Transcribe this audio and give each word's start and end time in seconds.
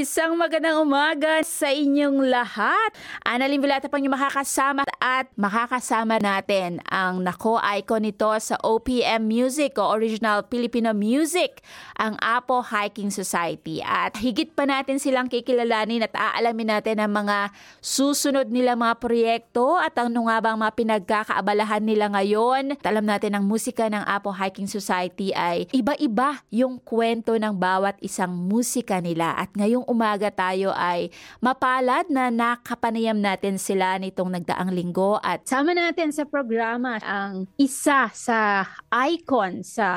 Isang 0.00 0.32
magandang 0.40 0.80
umaga 0.80 1.44
sa 1.44 1.68
inyong 1.68 2.24
lahat. 2.24 2.96
Annalyn 3.20 3.60
Vilata 3.60 3.84
pang 3.84 4.00
yung 4.00 4.16
makakasama 4.16 4.88
at 4.96 5.28
makakasama 5.36 6.16
natin 6.16 6.80
ang 6.88 7.20
nako 7.20 7.60
icon 7.60 8.08
nito 8.08 8.32
sa 8.40 8.56
OPM 8.64 9.28
Music 9.28 9.76
o 9.76 9.92
Original 9.92 10.48
Filipino 10.48 10.96
Music, 10.96 11.60
ang 12.00 12.16
Apo 12.16 12.64
Hiking 12.64 13.12
Society. 13.12 13.84
At 13.84 14.16
higit 14.16 14.56
pa 14.56 14.64
natin 14.64 14.96
silang 14.96 15.28
kikilalanin 15.28 16.08
at 16.08 16.16
aalamin 16.16 16.80
natin 16.80 16.96
ang 17.04 17.12
mga 17.12 17.52
susunod 17.84 18.48
nila 18.48 18.80
mga 18.80 19.04
proyekto 19.04 19.76
at 19.76 20.00
ano 20.00 20.32
nga 20.32 20.40
bang 20.40 20.56
mga 20.56 20.74
pinagkakaabalahan 20.80 21.84
nila 21.84 22.08
ngayon. 22.08 22.72
At 22.80 22.88
alam 22.88 23.04
natin 23.04 23.36
ang 23.36 23.44
musika 23.44 23.84
ng 23.92 24.08
Apo 24.08 24.32
Hiking 24.32 24.64
Society 24.64 25.36
ay 25.36 25.68
iba-iba 25.76 26.40
yung 26.48 26.80
kwento 26.80 27.36
ng 27.36 27.52
bawat 27.52 28.00
isang 28.00 28.32
musika 28.32 28.96
nila. 29.04 29.36
At 29.36 29.52
ngayong 29.52 29.89
umaga 29.90 30.30
tayo 30.30 30.70
ay 30.70 31.10
mapalad 31.42 32.06
na 32.06 32.30
nakapanayam 32.30 33.18
natin 33.18 33.58
sila 33.58 33.98
nitong 33.98 34.38
nagdaang 34.38 34.70
linggo 34.70 35.18
at 35.18 35.42
sama 35.50 35.74
natin 35.74 36.14
sa 36.14 36.22
programa 36.22 37.02
ang 37.02 37.50
isa 37.58 38.06
sa 38.14 38.62
icon 39.10 39.66
sa 39.66 39.88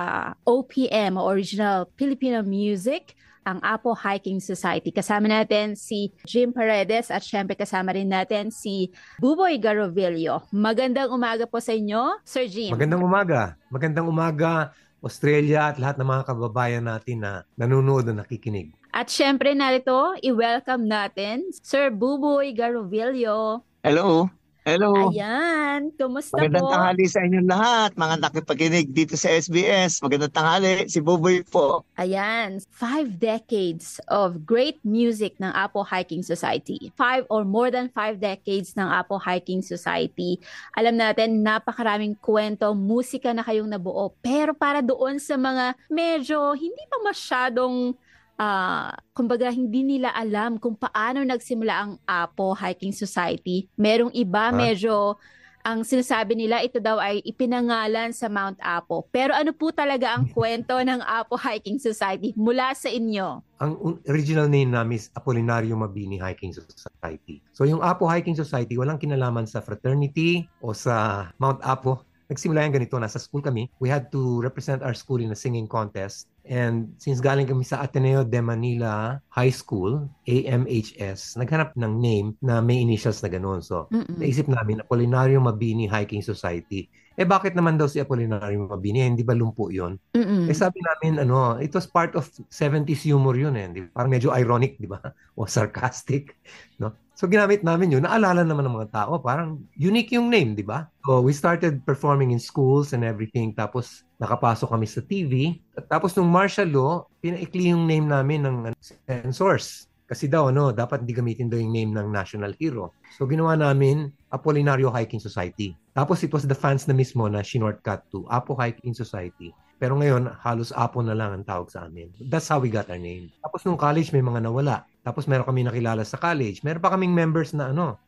OPM, 0.50 1.22
Original 1.22 1.86
Filipino 1.94 2.42
Music, 2.42 3.14
ang 3.44 3.60
Apo 3.60 3.92
Hiking 3.94 4.40
Society. 4.40 4.90
Kasama 4.90 5.28
natin 5.28 5.76
si 5.76 6.16
Jim 6.24 6.56
Paredes 6.56 7.12
at 7.12 7.22
syempre 7.22 7.54
kasama 7.60 7.92
rin 7.92 8.08
natin 8.08 8.50
si 8.50 8.90
Buboy 9.20 9.60
Garovillo. 9.60 10.48
Magandang 10.50 11.12
umaga 11.12 11.44
po 11.44 11.60
sa 11.60 11.76
inyo, 11.76 12.24
Sir 12.24 12.48
Jim. 12.48 12.72
Magandang 12.72 13.04
umaga. 13.04 13.60
Magandang 13.68 14.08
umaga, 14.08 14.72
Australia 15.04 15.68
at 15.68 15.78
lahat 15.78 16.00
ng 16.00 16.08
mga 16.08 16.24
kababayan 16.32 16.88
natin 16.88 17.28
na 17.28 17.44
nanonood 17.60 18.08
at 18.08 18.24
nakikinig. 18.24 18.72
At 18.96 19.12
syempre 19.12 19.52
narito, 19.52 20.16
i-welcome 20.24 20.88
natin 20.88 21.52
Sir 21.52 21.92
Buboy 21.92 22.56
Garovillo. 22.56 23.68
Hello. 23.84 24.32
Hello. 24.64 25.12
Ayan, 25.12 25.92
kumusta 26.00 26.40
Magandang 26.40 26.64
po? 26.64 26.72
tanghali 26.72 27.04
sa 27.12 27.20
inyong 27.20 27.52
lahat, 27.52 27.92
mga 28.00 28.16
nakipakinig 28.24 28.88
dito 28.96 29.20
sa 29.20 29.28
SBS. 29.36 30.00
Magandang 30.00 30.32
tanghali, 30.32 30.88
si 30.88 31.04
Buboy 31.04 31.44
po. 31.44 31.84
Ayan, 32.00 32.64
five 32.72 33.20
decades 33.20 34.00
of 34.08 34.48
great 34.48 34.80
music 34.88 35.36
ng 35.44 35.52
Apo 35.52 35.84
Hiking 35.84 36.24
Society. 36.24 36.96
Five 36.96 37.28
or 37.28 37.44
more 37.44 37.76
than 37.76 37.92
five 37.92 38.24
decades 38.24 38.72
ng 38.80 38.88
Apo 38.88 39.20
Hiking 39.20 39.60
Society. 39.60 40.40
Alam 40.80 40.96
natin, 40.96 41.44
napakaraming 41.44 42.16
kwento, 42.24 42.72
musika 42.72 43.36
na 43.36 43.44
kayong 43.44 43.68
nabuo. 43.68 44.16
Pero 44.24 44.56
para 44.56 44.80
doon 44.80 45.20
sa 45.20 45.36
mga 45.36 45.76
medyo 45.92 46.40
hindi 46.56 46.88
pa 46.88 47.04
masyadong 47.04 48.00
ah, 48.36 48.92
kumbaga 49.12 49.50
hindi 49.50 49.82
nila 49.82 50.12
alam 50.12 50.58
kung 50.58 50.74
paano 50.74 51.22
nagsimula 51.22 51.74
ang 51.74 51.92
Apo 52.04 52.54
Hiking 52.54 52.94
Society. 52.94 53.70
Merong 53.76 54.14
iba 54.14 54.50
Ah. 54.50 54.56
medyo 54.56 55.18
ang 55.64 55.88
sinasabi 55.88 56.36
nila 56.36 56.60
ito 56.60 56.84
daw 56.84 57.00
ay 57.00 57.24
ipinangalan 57.24 58.12
sa 58.12 58.28
Mount 58.28 58.60
Apo. 58.60 59.08
Pero 59.08 59.32
ano 59.32 59.56
po 59.56 59.72
talaga 59.72 60.12
ang 60.12 60.28
kwento 60.36 60.76
ng 60.76 61.00
Apo 61.00 61.40
Hiking 61.40 61.80
Society 61.80 62.36
mula 62.36 62.76
sa 62.76 62.92
inyo? 62.92 63.40
Ang 63.64 63.96
original 64.04 64.52
name 64.52 64.76
namin 64.76 65.00
is 65.00 65.08
Apolinario 65.16 65.80
Mabini 65.80 66.20
Hiking 66.20 66.52
Society. 66.52 67.40
So 67.56 67.64
yung 67.64 67.80
Apo 67.80 68.12
Hiking 68.12 68.36
Society, 68.36 68.76
walang 68.76 69.00
kinalaman 69.00 69.48
sa 69.48 69.64
fraternity 69.64 70.44
o 70.60 70.76
sa 70.76 71.32
Mount 71.40 71.64
Apo. 71.64 72.04
Nagsimula 72.32 72.64
yan 72.64 72.74
ganito, 72.74 72.96
nasa 73.00 73.20
school 73.20 73.44
kami. 73.44 73.68
We 73.84 73.92
had 73.92 74.08
to 74.16 74.40
represent 74.40 74.82
our 74.82 74.96
school 74.96 75.20
in 75.20 75.32
a 75.32 75.38
singing 75.38 75.68
contest. 75.68 76.32
And 76.44 76.92
since 77.00 77.24
galing 77.24 77.48
kami 77.48 77.64
sa 77.64 77.80
Ateneo 77.80 78.28
de 78.28 78.44
Manila 78.44 79.20
High 79.32 79.56
School, 79.56 80.12
AMHS, 80.28 81.40
naghanap 81.40 81.72
ng 81.80 81.94
name 82.00 82.28
na 82.44 82.60
may 82.60 82.84
initials 82.84 83.24
na 83.24 83.32
ganun. 83.32 83.64
So, 83.64 83.88
Mm-mm. 83.96 84.20
naisip 84.20 84.52
namin, 84.52 84.84
Apolinario 84.84 85.40
Mabini 85.40 85.88
Hiking 85.88 86.24
Society. 86.24 86.92
Eh 87.14 87.30
bakit 87.30 87.54
naman 87.54 87.78
daw 87.78 87.86
si 87.86 88.02
Apolinario 88.02 88.66
Mabini? 88.66 89.06
Eh, 89.06 89.08
hindi 89.08 89.22
ba 89.22 89.38
lumpo 89.38 89.70
yun? 89.70 89.96
Mm-mm. 90.18 90.50
Eh 90.50 90.56
sabi 90.58 90.82
namin, 90.82 91.22
ano, 91.22 91.62
it 91.62 91.70
was 91.72 91.86
part 91.86 92.18
of 92.18 92.26
70s 92.50 93.06
humor 93.06 93.38
yun 93.38 93.54
eh. 93.54 93.70
Di- 93.70 93.92
Parang 93.94 94.10
medyo 94.10 94.34
ironic, 94.34 94.82
di 94.82 94.90
ba? 94.90 95.00
O 95.38 95.46
sarcastic, 95.46 96.38
no? 96.82 97.03
So 97.14 97.30
ginamit 97.30 97.62
namin 97.62 97.94
yun. 97.94 98.04
Naalala 98.04 98.42
naman 98.42 98.66
ng 98.66 98.76
mga 98.82 98.90
tao. 98.90 99.22
Parang 99.22 99.62
unique 99.78 100.18
yung 100.18 100.34
name, 100.34 100.58
di 100.58 100.66
ba? 100.66 100.90
So 101.06 101.22
we 101.22 101.30
started 101.30 101.86
performing 101.86 102.34
in 102.34 102.42
schools 102.42 102.92
and 102.92 103.06
everything. 103.06 103.54
Tapos 103.54 104.02
nakapasok 104.18 104.74
kami 104.74 104.88
sa 104.90 105.02
TV. 105.06 105.62
At 105.78 105.86
Tapos 105.88 106.18
nung 106.18 106.34
martial 106.34 106.74
law, 106.74 107.06
pinaikli 107.22 107.70
yung 107.70 107.86
name 107.86 108.10
namin 108.10 108.50
ng 108.50 108.56
ano, 108.74 108.78
censors. 109.06 109.86
Kasi 110.04 110.28
daw, 110.28 110.52
ano, 110.52 110.70
dapat 110.76 111.06
hindi 111.06 111.16
gamitin 111.16 111.48
daw 111.48 111.58
yung 111.58 111.74
name 111.74 111.92
ng 111.96 112.12
national 112.12 112.54
hero. 112.58 112.92
So 113.16 113.30
ginawa 113.30 113.56
namin 113.56 114.10
Apolinario 114.34 114.90
Hiking 114.90 115.22
Society. 115.22 115.78
Tapos 115.94 116.26
it 116.26 116.34
was 116.34 116.50
the 116.50 116.58
fans 116.58 116.90
na 116.90 116.98
mismo 116.98 117.30
na 117.30 117.46
shinortcut 117.46 118.10
to 118.10 118.26
Apo 118.30 118.58
Hiking 118.58 118.98
Society. 118.98 119.54
Pero 119.78 119.98
ngayon, 119.98 120.34
halos 120.42 120.74
Apo 120.74 121.06
na 121.06 121.14
lang 121.14 121.34
ang 121.34 121.46
tawag 121.46 121.70
sa 121.70 121.86
amin. 121.86 122.10
That's 122.30 122.50
how 122.50 122.58
we 122.58 122.74
got 122.74 122.90
our 122.90 122.98
name. 122.98 123.30
Tapos 123.42 123.62
nung 123.66 123.78
college, 123.78 124.10
may 124.16 124.24
mga 124.24 124.42
nawala. 124.46 124.86
Tapos 125.04 125.28
meron 125.28 125.46
kami 125.46 125.68
nakilala 125.68 126.08
sa 126.08 126.16
college. 126.16 126.64
Meron 126.64 126.82
pa 126.82 126.96
kaming 126.96 127.12
members 127.12 127.52
na 127.52 127.76
ano, 127.76 128.00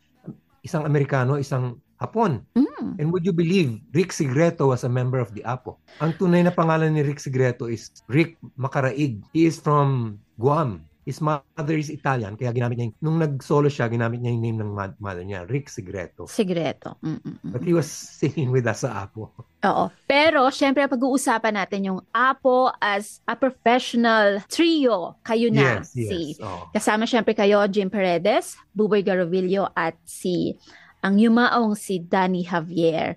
isang 0.64 0.88
Amerikano, 0.88 1.38
isang 1.38 1.78
Hapon. 1.96 2.44
Mm. 2.60 3.00
And 3.00 3.08
would 3.16 3.24
you 3.24 3.32
believe, 3.32 3.80
Rick 3.96 4.12
Sigreto 4.12 4.68
was 4.68 4.84
a 4.84 4.92
member 4.92 5.24
of 5.24 5.32
the 5.32 5.48
Apo. 5.48 5.80
Ang 6.04 6.12
tunay 6.20 6.44
na 6.44 6.52
pangalan 6.52 6.92
ni 6.92 7.00
Rick 7.00 7.24
Sigreto 7.24 7.72
is 7.72 7.88
Rick 8.12 8.36
Macaraig. 8.60 9.24
He 9.32 9.48
is 9.48 9.64
from 9.64 10.20
Guam. 10.36 10.84
His 11.06 11.22
mother 11.22 11.78
is 11.78 11.94
Italian, 11.94 12.34
kaya 12.34 12.50
ginamit 12.50 12.82
niya, 12.82 12.90
yung- 12.90 12.98
nung 12.98 13.20
nag-solo 13.22 13.70
siya, 13.70 13.86
ginamit 13.86 14.26
niya 14.26 14.34
yung 14.34 14.42
name 14.42 14.58
ng 14.66 14.74
mother 14.98 15.22
niya, 15.22 15.46
Rick 15.46 15.70
Sigreto. 15.70 16.26
Sigreto. 16.26 16.98
Mm-mm. 17.06 17.46
But 17.46 17.62
he 17.62 17.78
was 17.78 17.86
singing 17.86 18.50
with 18.50 18.66
us 18.66 18.82
sa 18.82 19.06
Apo. 19.06 19.30
Oo. 19.62 19.86
Pero, 20.10 20.50
syempre, 20.50 20.82
pag-uusapan 20.90 21.62
natin 21.62 21.94
yung 21.94 22.02
Apo 22.10 22.74
as 22.82 23.22
a 23.30 23.38
professional 23.38 24.42
trio. 24.50 25.22
Kayo 25.22 25.54
na. 25.54 25.86
Yes, 25.86 25.94
yes. 25.94 26.10
Si, 26.10 26.20
Oo. 26.42 26.74
kasama 26.74 27.06
syempre 27.06 27.38
kayo, 27.38 27.62
Jim 27.70 27.94
Paredes, 27.94 28.58
Buboy 28.74 29.06
Garovillo, 29.06 29.70
at 29.78 29.94
si 30.10 30.58
ang 31.06 31.22
yumaong 31.22 31.78
si 31.78 32.02
Danny 32.02 32.42
Javier. 32.42 33.14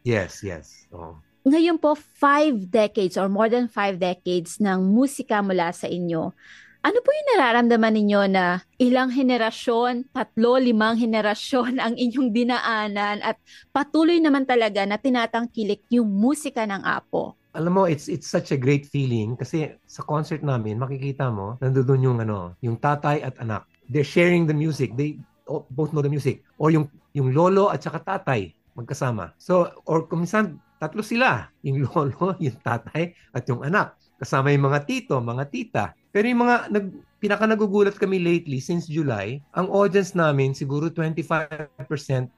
Yes, 0.00 0.40
yes. 0.40 0.88
Oo. 0.96 1.20
Ngayon 1.44 1.76
po, 1.76 1.92
five 1.92 2.72
decades 2.72 3.20
or 3.20 3.28
more 3.28 3.52
than 3.52 3.68
five 3.68 4.00
decades 4.00 4.56
ng 4.64 4.80
musika 4.80 5.44
mula 5.44 5.76
sa 5.76 5.84
inyo. 5.84 6.32
Ano 6.78 7.02
po 7.02 7.10
yung 7.10 7.28
nararamdaman 7.34 7.90
ninyo 7.90 8.22
na 8.30 8.62
ilang 8.78 9.10
henerasyon, 9.10 10.14
tatlo, 10.14 10.62
limang 10.62 10.94
henerasyon 10.94 11.82
ang 11.82 11.98
inyong 11.98 12.30
dinaanan 12.30 13.18
at 13.18 13.34
patuloy 13.74 14.22
naman 14.22 14.46
talaga 14.46 14.86
na 14.86 14.94
tinatangkilik 14.94 15.82
yung 15.90 16.06
musika 16.06 16.62
ng 16.70 16.86
Apo? 16.86 17.34
Alam 17.58 17.82
mo, 17.82 17.82
it's 17.90 18.06
it's 18.06 18.30
such 18.30 18.54
a 18.54 18.60
great 18.60 18.86
feeling 18.86 19.34
kasi 19.34 19.74
sa 19.90 20.06
concert 20.06 20.46
namin, 20.46 20.78
makikita 20.78 21.26
mo, 21.34 21.58
nandoon 21.58 22.06
yung 22.06 22.18
ano, 22.22 22.54
yung 22.62 22.78
tatay 22.78 23.26
at 23.26 23.34
anak. 23.42 23.66
They're 23.90 24.06
sharing 24.06 24.46
the 24.46 24.54
music. 24.54 24.94
They 24.94 25.18
o- 25.50 25.66
both 25.74 25.90
know 25.90 26.04
the 26.04 26.12
music. 26.12 26.46
Or 26.62 26.70
yung 26.70 26.86
yung 27.10 27.34
lolo 27.34 27.74
at 27.74 27.82
saka 27.82 28.06
tatay 28.06 28.54
magkasama. 28.78 29.34
So, 29.42 29.66
or 29.90 30.06
kuminsan 30.06 30.62
tatlo 30.78 31.02
sila, 31.02 31.50
yung 31.66 31.82
lolo, 31.90 32.38
yung 32.38 32.54
tatay 32.62 33.10
at 33.34 33.42
yung 33.50 33.66
anak. 33.66 33.98
Kasama 34.14 34.54
yung 34.54 34.70
mga 34.70 34.86
tito, 34.86 35.18
mga 35.18 35.44
tita. 35.50 35.84
Pero 36.12 36.24
yung 36.28 36.42
mga 36.44 36.72
nag 36.72 36.86
pinaka 37.18 37.44
nagugulat 37.50 37.98
kami 37.98 38.22
lately 38.22 38.62
since 38.62 38.86
July, 38.86 39.42
ang 39.52 39.66
audience 39.74 40.14
namin 40.14 40.54
siguro 40.54 40.86
25% 40.86 41.66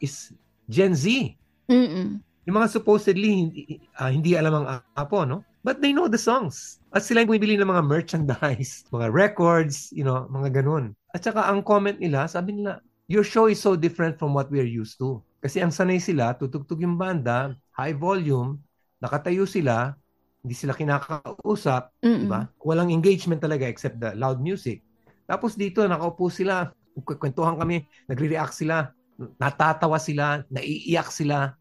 is 0.00 0.32
Gen 0.66 0.96
Z. 0.96 1.36
Mm-mm. 1.68 2.18
Yung 2.48 2.56
mga 2.56 2.72
supposedly 2.72 3.28
hindi, 3.28 3.62
ah, 4.00 4.08
hindi 4.08 4.34
alam 4.34 4.64
ang 4.64 4.66
apo, 4.96 5.28
no? 5.28 5.44
But 5.60 5.84
they 5.84 5.92
know 5.92 6.08
the 6.08 6.16
songs. 6.16 6.80
At 6.96 7.04
sila 7.04 7.20
yung 7.20 7.36
bumibili 7.36 7.60
ng 7.60 7.68
mga 7.68 7.84
merchandise, 7.84 8.82
mga 8.96 9.12
records, 9.12 9.92
you 9.92 10.02
know, 10.02 10.24
mga 10.32 10.64
ganun. 10.64 10.96
At 11.12 11.20
saka 11.20 11.44
ang 11.44 11.60
comment 11.60 12.00
nila, 12.00 12.24
sabi 12.24 12.56
nila, 12.56 12.80
your 13.12 13.22
show 13.22 13.52
is 13.52 13.60
so 13.60 13.76
different 13.76 14.16
from 14.16 14.32
what 14.32 14.48
we're 14.48 14.66
used 14.66 14.96
to. 14.96 15.20
Kasi 15.44 15.60
ang 15.60 15.72
sanay 15.72 16.00
sila, 16.00 16.32
tutugtog 16.32 16.80
yung 16.80 16.96
banda, 16.96 17.52
high 17.76 17.92
volume, 17.92 18.56
nakatayo 19.04 19.44
sila, 19.44 19.99
hindi 20.40 20.56
sila 20.56 20.72
kinakausap, 20.72 22.00
di 22.00 22.24
ba? 22.24 22.48
Walang 22.64 22.88
engagement 22.88 23.44
talaga 23.44 23.68
except 23.68 24.00
the 24.00 24.16
loud 24.16 24.40
music. 24.40 24.80
Tapos 25.28 25.54
dito, 25.54 25.84
nakaupo 25.84 26.32
sila, 26.32 26.72
kwentuhan 27.04 27.60
kami, 27.60 27.84
nagre-react 28.08 28.56
sila, 28.56 28.88
natatawa 29.36 30.00
sila, 30.00 30.40
naiiyak 30.48 31.12
sila. 31.12 31.52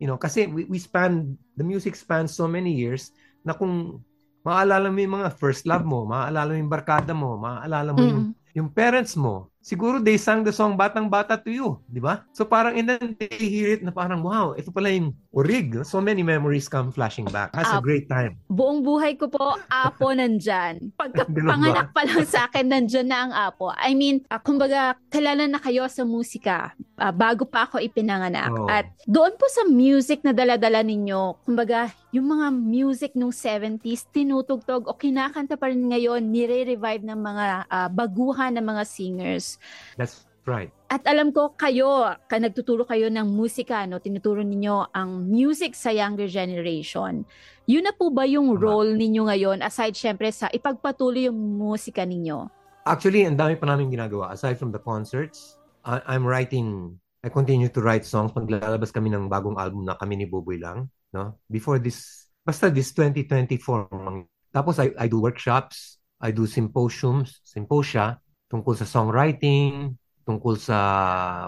You 0.00 0.08
know, 0.08 0.16
kasi 0.16 0.48
we, 0.48 0.64
we 0.64 0.80
span, 0.80 1.36
the 1.60 1.62
music 1.62 1.92
spans 1.92 2.32
so 2.32 2.48
many 2.48 2.72
years 2.72 3.12
na 3.44 3.52
kung 3.52 4.00
maaalala 4.42 4.88
mo 4.88 4.98
yung 4.98 5.22
mga 5.22 5.30
first 5.36 5.68
love 5.68 5.84
mo, 5.84 6.08
maaalala 6.08 6.50
mo 6.50 6.58
yung 6.58 6.72
barkada 6.72 7.12
mo, 7.12 7.36
maaalala 7.36 7.92
mo 7.92 8.00
yung, 8.00 8.22
Mm-mm. 8.32 8.56
yung 8.56 8.68
parents 8.72 9.14
mo, 9.14 9.51
siguro 9.62 10.02
they 10.02 10.18
sang 10.18 10.42
the 10.42 10.52
song 10.52 10.74
Batang 10.74 11.06
Bata 11.08 11.38
to 11.38 11.48
You, 11.48 11.78
di 11.86 12.02
ba? 12.02 12.26
So 12.34 12.44
parang 12.44 12.74
and 12.76 12.90
then 12.90 13.14
they 13.16 13.30
hear 13.38 13.72
it 13.72 13.80
na 13.80 13.94
parang, 13.94 14.20
wow, 14.20 14.52
ito 14.58 14.74
pala 14.74 14.90
yung 14.90 15.14
orig. 15.30 15.78
So 15.86 16.02
many 16.02 16.20
memories 16.20 16.66
come 16.66 16.90
flashing 16.90 17.30
back. 17.30 17.54
Has 17.54 17.70
a 17.70 17.78
Apo. 17.78 17.86
great 17.86 18.10
time. 18.10 18.36
Buong 18.50 18.82
buhay 18.82 19.14
ko 19.16 19.30
po, 19.30 19.56
apo 19.70 20.10
nandyan. 20.18 20.92
Pagka 20.98 21.24
Ganun 21.32 21.46
ba? 21.46 21.52
panganak 21.56 21.88
pa 21.94 22.02
lang 22.04 22.26
sa 22.26 22.50
akin, 22.50 22.66
nandyan 22.68 23.06
na 23.08 23.18
ang 23.24 23.32
apo. 23.32 23.70
I 23.72 23.94
mean, 23.94 24.26
ah, 24.28 24.42
kumbaga, 24.42 24.98
kilala 25.08 25.46
na 25.46 25.62
kayo 25.62 25.86
sa 25.86 26.02
musika 26.02 26.74
ah, 27.02 27.10
bago 27.10 27.42
pa 27.42 27.66
ako 27.66 27.82
ipinanganak. 27.82 28.54
Oo. 28.54 28.70
At 28.70 28.86
doon 29.10 29.34
po 29.34 29.50
sa 29.50 29.66
music 29.66 30.22
na 30.22 30.30
daladala 30.30 30.86
ninyo, 30.86 31.42
kumbaga, 31.42 31.90
yung 32.14 32.30
mga 32.30 32.46
music 32.54 33.18
nung 33.18 33.34
70s, 33.34 34.06
tinutugtog 34.14 34.86
o 34.86 34.94
kinakanta 34.94 35.58
pa 35.58 35.74
rin 35.74 35.82
ngayon, 35.90 36.22
nire-revive 36.22 37.02
ng 37.02 37.18
mga 37.18 37.46
ah, 37.66 37.88
baguhan 37.90 38.54
ng 38.54 38.62
mga 38.62 38.82
singers. 38.86 39.58
That's 39.98 40.22
right. 40.46 40.70
At 40.92 41.02
alam 41.08 41.34
ko 41.34 41.56
kayo, 41.58 42.14
ka 42.30 42.36
nagtuturo 42.38 42.86
kayo 42.86 43.10
ng 43.10 43.26
musika, 43.34 43.82
no? 43.88 43.98
tinuturo 43.98 44.44
ninyo 44.44 44.94
ang 44.94 45.26
music 45.26 45.74
sa 45.74 45.90
younger 45.90 46.30
generation. 46.30 47.26
Yun 47.66 47.88
na 47.88 47.94
po 47.96 48.12
ba 48.12 48.28
yung 48.28 48.54
Tama. 48.54 48.62
role 48.62 48.92
ninyo 48.94 49.22
ngayon 49.26 49.58
aside 49.64 49.96
syempre 49.96 50.28
sa 50.30 50.52
ipagpatuloy 50.52 51.26
yung 51.26 51.38
musika 51.58 52.04
ninyo? 52.04 52.46
Actually, 52.82 53.22
ang 53.24 53.38
dami 53.38 53.54
pa 53.54 53.70
namin 53.70 53.94
ginagawa. 53.94 54.34
Aside 54.34 54.58
from 54.58 54.74
the 54.74 54.82
concerts, 54.82 55.61
I- 55.84 56.04
I'm 56.14 56.26
writing, 56.26 56.98
I 57.22 57.28
continue 57.28 57.68
to 57.70 57.80
write 57.82 58.06
songs. 58.06 58.34
Maglalabas 58.34 58.90
kami 58.90 59.10
ng 59.10 59.30
bagong 59.30 59.58
album 59.58 59.86
na 59.86 59.98
kami 59.98 60.18
ni 60.18 60.26
Buboy 60.26 60.58
lang. 60.58 60.90
No? 61.14 61.38
Before 61.50 61.78
this, 61.78 62.30
basta 62.42 62.70
this 62.70 62.90
2024. 62.94 63.90
mang- 63.92 64.26
Tapos 64.52 64.76
I, 64.78 64.92
I 65.00 65.08
do 65.08 65.18
workshops, 65.22 65.96
I 66.20 66.30
do 66.30 66.44
symposiums, 66.44 67.40
symposia, 67.42 68.20
tungkol 68.52 68.76
sa 68.76 68.84
songwriting, 68.84 69.96
tungkol 70.28 70.60
sa, 70.60 70.78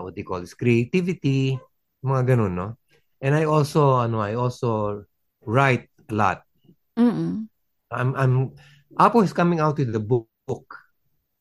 what 0.00 0.16
do 0.16 0.24
you 0.24 0.26
call 0.26 0.40
this, 0.40 0.56
creativity, 0.56 1.54
mga 2.00 2.34
ganun, 2.34 2.52
no? 2.56 2.68
And 3.20 3.36
I 3.36 3.44
also, 3.44 4.00
ano, 4.00 4.24
I 4.24 4.34
also 4.34 5.04
write 5.44 5.92
a 6.08 6.14
lot. 6.16 6.38
Mm-mm. 6.96 7.48
I'm, 7.92 8.10
I'm, 8.16 8.34
Apo 8.96 9.20
is 9.20 9.32
coming 9.36 9.60
out 9.60 9.78
with 9.78 9.92
the 9.92 10.00
book 10.00 10.28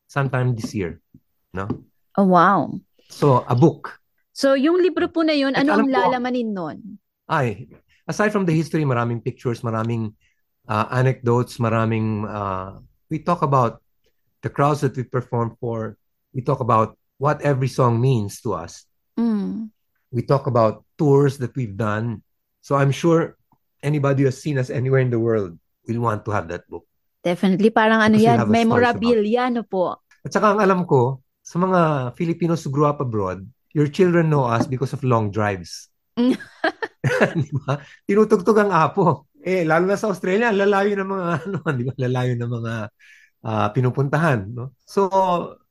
sometime 0.08 0.56
this 0.56 0.76
year. 0.76 1.02
No? 1.54 1.68
Oh, 2.18 2.30
wow. 2.30 2.80
So, 3.10 3.46
a 3.48 3.56
book. 3.56 4.04
So 4.34 4.58
yung 4.58 4.82
libro 4.82 5.06
po 5.08 5.22
na 5.22 5.38
yun, 5.38 5.54
At 5.54 5.70
ano 5.70 5.86
ang 5.86 5.94
lalamanin 5.94 6.50
nun? 6.58 6.78
Ay, 7.30 7.70
aside 8.10 8.34
from 8.34 8.50
the 8.50 8.52
history, 8.52 8.82
maraming 8.82 9.22
pictures, 9.22 9.62
maraming 9.62 10.18
uh, 10.66 10.90
anecdotes, 10.90 11.62
maraming, 11.62 12.26
uh, 12.26 12.82
we 13.14 13.22
talk 13.22 13.46
about 13.46 13.80
the 14.42 14.50
crowds 14.50 14.82
that 14.82 14.98
we 14.98 15.06
perform 15.06 15.54
for. 15.62 15.96
We 16.34 16.42
talk 16.42 16.60
about 16.66 16.98
what 17.22 17.46
every 17.46 17.70
song 17.70 18.02
means 18.02 18.42
to 18.42 18.58
us. 18.58 18.90
Mm. 19.16 19.70
We 20.10 20.26
talk 20.26 20.50
about 20.50 20.82
tours 20.98 21.38
that 21.38 21.54
we've 21.54 21.78
done. 21.78 22.26
So 22.66 22.74
I'm 22.74 22.92
sure 22.92 23.38
anybody 23.86 24.26
who 24.26 24.34
has 24.34 24.42
seen 24.42 24.58
us 24.58 24.74
anywhere 24.74 25.06
in 25.06 25.14
the 25.14 25.22
world 25.22 25.62
will 25.86 26.02
want 26.02 26.26
to 26.26 26.32
have 26.34 26.50
that 26.50 26.66
book. 26.66 26.90
Definitely, 27.22 27.70
parang 27.70 28.02
ano 28.02 28.18
Because 28.18 28.44
yan, 28.44 28.50
memorabilia, 28.50 29.48
no 29.54 29.64
po? 29.64 29.96
At 30.26 30.34
saka 30.34 30.58
ang 30.58 30.60
alam 30.60 30.84
ko, 30.84 31.24
sa 31.44 31.60
mga 31.60 31.80
Filipinos 32.16 32.64
who 32.64 32.72
grew 32.72 32.88
up 32.88 33.04
abroad, 33.04 33.44
your 33.76 33.92
children 33.92 34.32
know 34.32 34.48
us 34.48 34.64
because 34.66 34.96
of 34.96 35.04
long 35.04 35.28
drives. 35.28 35.92
Mm. 36.16 36.40
di 37.44 37.52
ba? 37.52 37.84
Tinutugtog 38.08 38.58
ang 38.64 38.72
apo. 38.72 39.28
Eh, 39.44 39.68
lalo 39.68 39.84
na 39.84 40.00
sa 40.00 40.08
Australia, 40.08 40.56
lalayo 40.56 40.96
ng 40.96 41.10
mga, 41.10 41.28
ano, 41.44 41.58
di 41.76 41.84
ba? 41.84 41.94
Lalayo 42.00 42.34
ng 42.40 42.52
mga 42.64 42.74
ah, 43.44 43.68
pinupuntahan. 43.76 44.48
No? 44.56 44.72
So, 44.88 45.12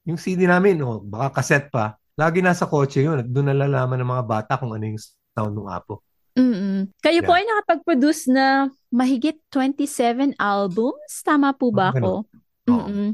yung 0.05 0.21
CD 0.21 0.45
namin, 0.45 0.77
no, 0.77 1.01
baka 1.01 1.41
cassette 1.41 1.73
pa, 1.73 1.97
lagi 2.21 2.45
nasa 2.45 2.69
kotse 2.69 3.01
yun. 3.01 3.25
At 3.25 3.29
doon 3.33 3.49
nalalaman 3.49 3.97
ng 3.97 4.11
mga 4.13 4.25
bata 4.29 4.53
kung 4.61 4.77
ano 4.77 4.85
yung 4.85 5.01
sound 5.33 5.57
ng 5.57 5.73
apo. 5.73 6.05
Mm-mm. 6.33 6.89
Kayo 7.01 7.21
po 7.25 7.33
Yeah. 7.37 7.45
ay 7.45 7.47
nakapag-produce 7.49 8.23
na 8.33 8.73
mahigit 8.89 9.37
27 9.53 10.37
albums? 10.41 11.21
Tama 11.25 11.53
po 11.53 11.69
ba 11.73 11.93
Mga 11.93 12.01
ako? 12.01 12.13
Oo. 12.13 12.89
Mm-mm. 12.89 13.09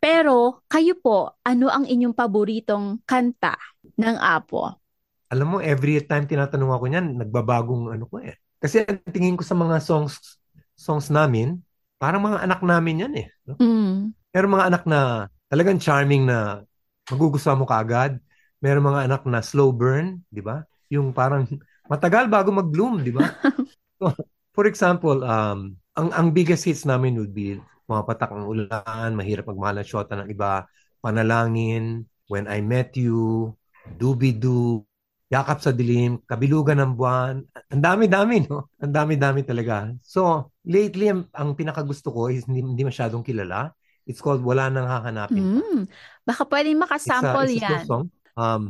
Pero 0.00 0.64
kayo 0.64 0.96
po, 0.96 1.36
ano 1.44 1.68
ang 1.68 1.84
inyong 1.84 2.16
paboritong 2.16 3.04
kanta 3.04 3.60
ng 4.00 4.16
Apo? 4.16 4.80
Alam 5.28 5.46
mo, 5.46 5.56
every 5.60 6.00
time 6.08 6.24
tinatanong 6.24 6.72
ako 6.72 6.84
niyan, 6.88 7.20
nagbabagong 7.20 7.92
ano 7.92 8.08
ko 8.08 8.24
eh. 8.24 8.34
Kasi 8.56 8.82
ang 8.82 8.98
tingin 9.12 9.36
ko 9.36 9.44
sa 9.44 9.52
mga 9.52 9.76
songs 9.84 10.40
songs 10.72 11.12
namin, 11.12 11.60
parang 12.00 12.24
mga 12.24 12.48
anak 12.48 12.60
namin 12.64 13.04
yan 13.04 13.12
eh. 13.20 13.28
no? 13.44 13.60
Mm. 13.60 14.16
Meron 14.32 14.54
mga 14.56 14.66
anak 14.72 14.82
na 14.88 15.28
talagang 15.52 15.76
charming 15.76 16.24
na 16.24 16.64
magugustuhan 17.12 17.60
mo 17.60 17.68
kaagad. 17.68 18.16
Meron 18.64 18.88
mga 18.88 19.04
anak 19.04 19.22
na 19.28 19.44
slow 19.44 19.68
burn, 19.68 20.24
di 20.32 20.40
ba? 20.40 20.64
Yung 20.88 21.12
parang 21.12 21.44
matagal 21.92 22.32
bago 22.32 22.48
mag-bloom, 22.48 23.04
di 23.04 23.12
ba? 23.12 23.28
so, 24.00 24.16
for 24.56 24.64
example, 24.64 25.20
um, 25.20 25.76
ang 25.92 26.08
ang 26.16 26.28
biggest 26.32 26.64
hits 26.64 26.88
namin 26.88 27.20
would 27.20 27.36
be 27.36 27.60
mga 27.90 28.06
patak 28.06 28.30
ng 28.30 28.46
ulan, 28.46 29.10
mahirap 29.18 29.50
magmahal 29.50 29.82
ng 29.82 29.88
shota 29.90 30.14
ng 30.14 30.30
iba, 30.30 30.64
panalangin, 31.02 32.06
when 32.30 32.46
I 32.46 32.62
met 32.62 32.94
you, 32.94 33.50
doobie-doo, 33.98 34.86
yakap 35.26 35.58
sa 35.58 35.74
dilim, 35.74 36.22
kabilugan 36.26 36.78
ng 36.78 36.92
buwan. 36.94 37.42
Ang 37.74 37.82
dami-dami, 37.82 38.46
no? 38.46 38.70
Ang 38.78 38.94
dami-dami 38.94 39.42
talaga. 39.42 39.90
So, 40.06 40.54
lately, 40.62 41.10
ang, 41.10 41.26
ang 41.34 41.58
pinakagusto 41.58 42.14
ko 42.14 42.30
is 42.30 42.46
hindi, 42.46 42.62
hindi 42.62 42.82
masyadong 42.86 43.26
kilala. 43.26 43.74
It's 44.06 44.22
called 44.22 44.42
Wala 44.42 44.70
Nang 44.70 44.86
Hahanapin. 44.86 45.42
Mm. 45.42 45.80
Baka 46.22 46.46
pwedeng 46.46 46.78
It's 46.78 46.82
a, 46.82 46.82
makasample 46.86 47.50
it's 47.50 47.58
a 47.58 47.66
slow 47.66 47.74
yan. 47.74 47.86
song. 47.86 48.04
Um, 48.38 48.62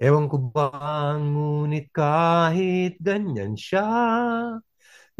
Ewan 0.00 0.32
ko 0.32 0.40
ba, 0.40 0.72
ngunit 1.20 1.92
kahit 1.92 2.96
ganyan 3.04 3.52
siya, 3.52 3.84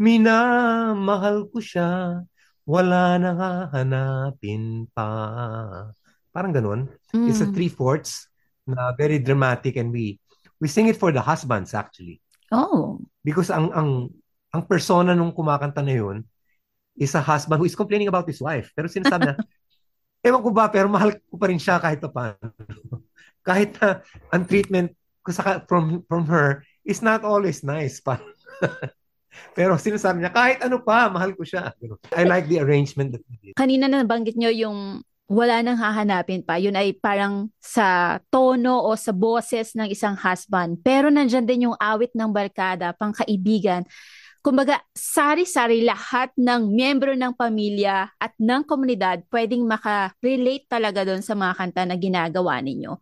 minamahal 0.01 1.45
ko 1.53 1.61
siya, 1.61 2.25
wala 2.65 3.17
nang 3.17 3.37
hahanapin 3.37 4.87
pa. 4.93 5.07
Parang 6.31 6.53
ganun. 6.55 6.87
It's 7.27 7.43
a 7.43 7.49
Mm. 7.49 7.55
three-fourths 7.55 8.27
na 8.63 8.95
very 8.95 9.19
dramatic 9.19 9.75
and 9.75 9.91
we 9.91 10.21
we 10.61 10.69
sing 10.69 10.87
it 10.87 10.95
for 10.95 11.11
the 11.11 11.19
husbands 11.19 11.73
actually. 11.73 12.21
Oh. 12.53 13.01
Because 13.25 13.49
ang 13.51 13.73
ang 13.73 13.89
ang 14.51 14.63
persona 14.67 15.11
nung 15.15 15.33
kumakanta 15.35 15.81
na 15.83 15.95
yun 15.95 16.17
is 16.95 17.15
a 17.15 17.23
husband 17.23 17.57
who 17.59 17.67
is 17.67 17.75
complaining 17.75 18.11
about 18.11 18.27
his 18.27 18.39
wife. 18.43 18.69
Pero 18.75 18.87
sinasabi 18.91 19.31
na, 19.31 19.35
ewan 20.27 20.43
ko 20.43 20.49
ba, 20.51 20.67
pero 20.69 20.91
mahal 20.91 21.15
ko 21.17 21.35
pa 21.39 21.47
rin 21.49 21.57
siya 21.59 21.79
kahit 21.79 22.03
pa 22.03 22.11
paano. 22.11 22.51
kahit 23.47 23.73
na 23.79 24.03
ang 24.29 24.43
treatment 24.45 24.91
ko 25.25 25.31
sa, 25.33 25.63
from, 25.65 26.03
from 26.05 26.27
her 26.29 26.61
is 26.85 27.01
not 27.01 27.23
always 27.25 27.63
nice. 27.65 27.97
Pa. 28.05 28.19
Pero 29.55 29.75
sinasabi 29.79 30.23
niya, 30.23 30.31
kahit 30.31 30.59
ano 30.63 30.83
pa, 30.83 31.07
mahal 31.07 31.35
ko 31.35 31.43
siya. 31.43 31.71
I 32.15 32.23
like 32.27 32.47
the 32.51 32.59
arrangement 32.59 33.15
that 33.15 33.23
we 33.27 33.35
did. 33.39 33.53
Kanina 33.55 33.87
na 33.87 34.03
nabanggit 34.03 34.35
nyo 34.35 34.51
yung 34.51 35.03
wala 35.31 35.63
nang 35.63 35.79
hahanapin 35.79 36.43
pa. 36.43 36.59
Yun 36.59 36.75
ay 36.75 36.91
parang 36.99 37.47
sa 37.63 38.19
tono 38.27 38.83
o 38.83 38.91
sa 38.99 39.15
boses 39.15 39.71
ng 39.79 39.87
isang 39.87 40.19
husband. 40.19 40.83
Pero 40.83 41.07
nandyan 41.07 41.47
din 41.47 41.71
yung 41.71 41.77
awit 41.79 42.11
ng 42.11 42.27
barkada, 42.35 42.91
pangkaibigan. 42.91 43.87
Kumbaga, 44.43 44.83
sari-sari 44.91 45.87
lahat 45.87 46.35
ng 46.35 46.73
miyembro 46.73 47.15
ng 47.15 47.31
pamilya 47.37 48.11
at 48.19 48.35
ng 48.35 48.67
komunidad 48.67 49.23
pwedeng 49.31 49.63
makarelate 49.63 50.67
talaga 50.67 51.07
doon 51.07 51.23
sa 51.23 51.37
mga 51.37 51.53
kanta 51.55 51.81
na 51.87 51.95
ginagawa 51.95 52.59
ninyo. 52.59 52.99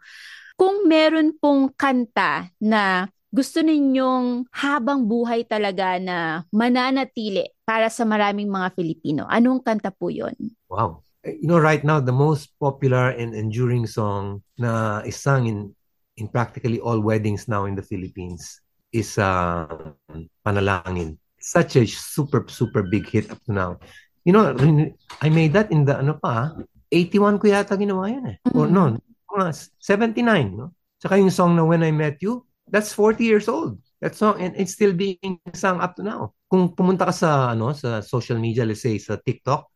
Kung 0.60 0.86
meron 0.86 1.34
pong 1.40 1.72
kanta 1.74 2.52
na 2.60 3.08
gusto 3.30 3.62
ninyong 3.62 4.50
habang 4.50 5.06
buhay 5.06 5.46
talaga 5.46 6.02
na 6.02 6.44
mananatili 6.50 7.46
para 7.62 7.88
sa 7.94 8.02
maraming 8.04 8.50
mga 8.50 8.74
Filipino, 8.74 9.30
anong 9.30 9.62
kanta 9.62 9.94
po 9.94 10.10
yun? 10.10 10.34
Wow. 10.70 11.06
You 11.22 11.46
know, 11.52 11.60
right 11.62 11.84
now, 11.84 12.00
the 12.02 12.16
most 12.16 12.56
popular 12.58 13.12
and 13.14 13.36
enduring 13.36 13.86
song 13.86 14.42
na 14.58 15.02
is 15.06 15.20
sung 15.20 15.46
in, 15.46 15.76
in 16.18 16.26
practically 16.32 16.80
all 16.80 16.98
weddings 17.04 17.46
now 17.46 17.70
in 17.70 17.76
the 17.78 17.86
Philippines 17.86 18.62
is 18.90 19.20
uh, 19.22 19.68
Panalangin. 20.42 21.20
Such 21.38 21.78
a 21.78 21.86
super, 21.86 22.48
super 22.50 22.84
big 22.84 23.06
hit 23.08 23.30
up 23.30 23.40
to 23.46 23.54
now. 23.54 23.72
You 24.26 24.34
know, 24.34 24.52
I 25.22 25.30
made 25.30 25.54
that 25.54 25.72
in 25.72 25.86
the, 25.86 26.00
ano 26.00 26.18
pa, 26.18 26.56
81 26.92 27.38
ko 27.38 27.46
yata 27.48 27.78
ginawa 27.78 28.10
yan 28.10 28.26
eh. 28.34 28.38
Or 28.58 28.66
Mm. 28.66 28.74
no, 28.74 28.82
mga 29.30 29.70
79, 29.78 30.58
no? 30.58 30.74
Tsaka 30.98 31.16
yung 31.22 31.30
song 31.32 31.54
na 31.56 31.64
When 31.64 31.86
I 31.86 31.94
Met 31.94 32.20
You, 32.20 32.44
that's 32.72 32.94
40 32.94 33.26
years 33.26 33.48
old. 33.50 33.78
That 34.00 34.16
song, 34.16 34.40
and 34.40 34.56
it's 34.56 34.74
still 34.74 34.96
being 34.96 35.44
sung 35.52 35.84
up 35.84 36.00
to 36.00 36.04
now. 36.08 36.32
Kung 36.48 36.72
pumunta 36.72 37.10
ka 37.10 37.14
sa, 37.14 37.52
ano, 37.52 37.76
sa 37.76 38.00
social 38.00 38.40
media, 38.40 38.64
let's 38.64 38.82
say, 38.82 38.96
sa 38.96 39.20
TikTok, 39.20 39.68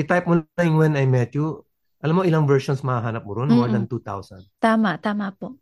i-type 0.00 0.24
mo 0.24 0.40
na 0.40 0.62
yung 0.64 0.80
When 0.80 0.96
I 0.96 1.04
Met 1.04 1.36
You, 1.36 1.60
alam 2.00 2.16
mo 2.16 2.22
ilang 2.24 2.48
versions 2.48 2.80
mahanap 2.80 3.28
mo 3.28 3.36
ron? 3.36 3.52
More 3.52 3.68
Mm-mm. 3.68 3.84
than 3.84 3.90
2,000. 3.90 4.40
Tama, 4.60 4.96
tama 5.00 5.32
po. 5.36 5.60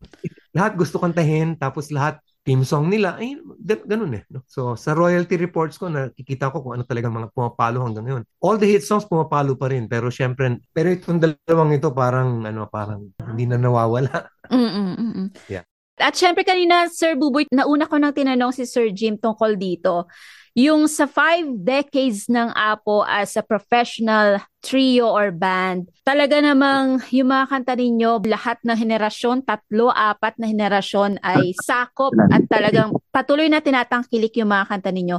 Lahat 0.55 0.79
gusto 0.79 1.03
kantahin, 1.03 1.59
tapos 1.59 1.91
lahat 1.91 2.23
team 2.45 2.63
song 2.63 2.93
nila, 2.93 3.17
ay, 3.17 3.41
ganun 3.65 4.21
eh. 4.21 4.23
No? 4.31 4.45
So, 4.45 4.77
sa 4.77 4.93
royalty 4.93 5.35
reports 5.41 5.81
ko, 5.81 5.89
nakikita 5.89 6.53
ko 6.53 6.61
kung 6.61 6.79
ano 6.79 6.85
talagang 6.85 7.17
mga 7.17 7.33
pumapalo 7.33 7.83
hanggang 7.83 8.05
ngayon. 8.07 8.23
All 8.45 8.61
the 8.61 8.69
hit 8.69 8.85
songs 8.85 9.09
pumapalo 9.09 9.57
pa 9.57 9.73
rin, 9.73 9.89
pero 9.89 10.13
syempre, 10.13 10.61
pero 10.71 10.93
itong 10.93 11.19
dalawang 11.19 11.73
ito 11.75 11.91
parang, 11.91 12.45
ano, 12.45 12.69
parang 12.71 13.11
hindi 13.25 13.49
na 13.49 13.57
nawawala. 13.57 14.29
Mm-mm-mm. 14.53 15.33
Yeah. 15.49 15.65
At 15.95 16.19
syempre 16.19 16.43
kanina, 16.43 16.91
Sir 16.91 17.15
Buboy, 17.15 17.47
nauna 17.55 17.87
ko 17.87 18.03
nang 18.03 18.11
tinanong 18.11 18.51
si 18.51 18.67
Sir 18.67 18.91
Jim 18.91 19.15
tungkol 19.15 19.55
dito. 19.55 20.11
Yung 20.55 20.87
sa 20.87 21.11
five 21.11 21.51
decades 21.67 22.31
ng 22.31 22.55
Apo 22.55 23.03
as 23.03 23.35
a 23.35 23.43
professional 23.43 24.39
trio 24.63 25.11
or 25.11 25.35
band, 25.35 25.91
talaga 26.07 26.39
namang 26.39 27.03
yung 27.11 27.31
mga 27.31 27.47
kanta 27.51 27.75
ninyo, 27.75 28.23
lahat 28.27 28.63
ng 28.63 28.79
henerasyon, 28.79 29.43
tatlo, 29.43 29.91
apat 29.91 30.39
na 30.39 30.47
henerasyon 30.47 31.19
ay 31.27 31.55
sakop 31.59 32.15
at 32.31 32.47
talagang 32.47 32.95
patuloy 33.11 33.51
na 33.51 33.59
tinatangkilik 33.59 34.31
yung 34.39 34.51
mga 34.55 34.67
kanta 34.71 34.95
ninyo. 34.95 35.19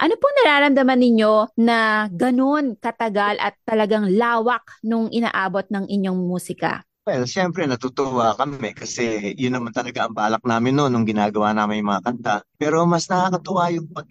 Ano 0.00 0.14
pong 0.16 0.36
nararamdaman 0.40 0.96
ninyo 0.96 1.60
na 1.60 2.08
ganun 2.08 2.72
katagal 2.80 3.36
at 3.36 3.60
talagang 3.68 4.08
lawak 4.16 4.64
nung 4.80 5.12
inaabot 5.12 5.68
ng 5.68 5.92
inyong 5.92 6.24
musika? 6.24 6.88
Well, 7.08 7.24
syempre 7.24 7.64
natutuwa 7.64 8.36
kami 8.36 8.76
kasi 8.76 9.32
yun 9.40 9.56
naman 9.56 9.72
talaga 9.72 10.04
ang 10.04 10.12
balak 10.12 10.44
namin 10.44 10.76
noon 10.76 10.92
nung 10.92 11.08
ginagawa 11.08 11.56
namin 11.56 11.80
yung 11.80 11.90
mga 11.96 12.04
kanta. 12.04 12.34
Pero 12.60 12.84
mas 12.84 13.08
nakakatuwa 13.08 13.72
yung 13.72 13.88
pag 13.88 14.06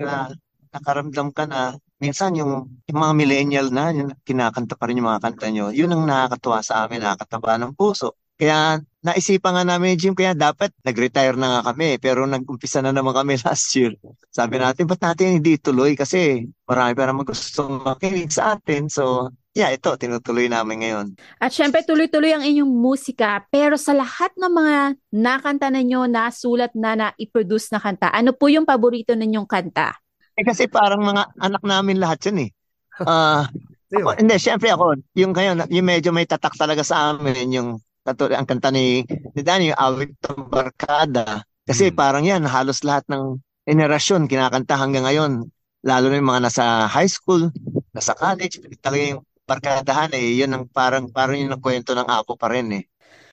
nakaramdam 0.73 1.29
ka 1.29 1.45
na 1.45 1.77
minsan 2.01 2.33
yung, 2.33 2.81
yung 2.89 2.99
mga 2.99 3.13
millennial 3.13 3.67
na 3.69 3.93
yung 3.93 4.09
kinakanta 4.25 4.73
pa 4.73 4.89
rin 4.89 4.99
yung 5.01 5.09
mga 5.09 5.21
kanta 5.21 5.47
nyo, 5.53 5.69
yun 5.69 5.93
ang 5.93 6.03
nakakatuwa 6.09 6.59
sa 6.65 6.85
amin, 6.85 7.05
nakakataba 7.05 7.61
ng 7.61 7.73
puso. 7.77 8.17
Kaya 8.39 8.79
naisipan 9.03 9.51
nga 9.51 9.63
namin, 9.67 9.99
Jim, 9.99 10.15
kaya 10.15 10.31
dapat 10.31 10.71
nag-retire 10.87 11.35
na 11.35 11.59
nga 11.59 11.75
kami. 11.75 11.99
Pero 11.99 12.23
nag-umpisa 12.23 12.79
na 12.79 12.95
naman 12.95 13.11
kami 13.11 13.35
last 13.45 13.67
year. 13.75 13.91
Sabi 14.31 14.57
natin, 14.63 14.87
ba't 14.87 15.03
natin 15.03 15.43
hindi 15.43 15.59
tuloy? 15.59 15.93
Kasi 15.99 16.47
marami 16.63 16.91
pa 16.95 17.03
naman 17.03 17.27
gusto 17.27 17.67
makinig 17.83 18.31
sa 18.31 18.55
atin. 18.55 18.87
So, 18.87 19.27
yeah, 19.57 19.73
ito, 19.73 19.91
tinutuloy 19.97 20.47
namin 20.47 20.85
ngayon. 20.85 21.07
At 21.41 21.51
syempre, 21.51 21.81
tuloy-tuloy 21.81 22.31
ang 22.33 22.45
inyong 22.45 22.69
musika. 22.69 23.43
Pero 23.49 23.75
sa 23.75 23.97
lahat 23.97 24.33
ng 24.37 24.51
mga 24.53 24.75
nakanta 25.15 25.67
ninyo, 25.73 26.05
nasulat 26.05 26.71
na, 26.77 26.95
na-produce 26.95 27.73
na 27.73 27.79
kanta, 27.81 28.13
ano 28.13 28.31
po 28.35 28.47
yung 28.47 28.67
paborito 28.67 29.17
ninyong 29.17 29.49
kanta? 29.49 29.97
Eh 30.39 30.45
kasi 30.45 30.71
parang 30.71 31.03
mga 31.03 31.35
anak 31.35 31.63
namin 31.65 31.97
lahat 31.99 32.19
yan 32.29 32.49
eh. 32.49 32.51
Uh, 32.99 33.47
ako, 33.95 34.11
hindi, 34.19 34.35
syempre 34.35 34.75
ako, 34.75 34.99
yung 35.15 35.31
kayo, 35.31 35.55
yung 35.71 35.87
medyo 35.87 36.11
may 36.11 36.27
tatak 36.27 36.51
talaga 36.59 36.83
sa 36.83 37.15
amin, 37.15 37.47
yung 37.47 37.69
ang 38.03 38.43
kanta 38.43 38.75
ni, 38.75 39.07
ni 39.07 39.39
Danny, 39.39 39.71
yung 39.71 39.79
Awit 39.79 40.19
ng 40.19 40.51
Barkada. 40.51 41.47
Kasi 41.63 41.89
hmm. 41.89 41.95
parang 41.95 42.27
yan, 42.27 42.43
halos 42.43 42.83
lahat 42.83 43.07
ng 43.07 43.39
generasyon 43.63 44.27
kinakanta 44.27 44.75
hanggang 44.75 45.07
ngayon. 45.07 45.47
Lalo 45.85 46.05
na 46.11 46.19
yung 46.19 46.27
mga 46.27 46.43
nasa 46.51 46.91
high 46.91 47.07
school, 47.07 47.53
nasa 47.95 48.11
college, 48.17 48.59
talaga 48.83 49.15
yung 49.15 49.23
barkadahan 49.49 50.13
eh, 50.13 50.37
yun 50.37 50.53
ang 50.53 50.65
parang, 50.69 51.09
parang 51.09 51.41
yung 51.41 51.57
kwento 51.57 51.97
ng 51.97 52.05
ako 52.05 52.37
pa 52.37 52.53
rin 52.53 52.69
eh. 52.77 52.85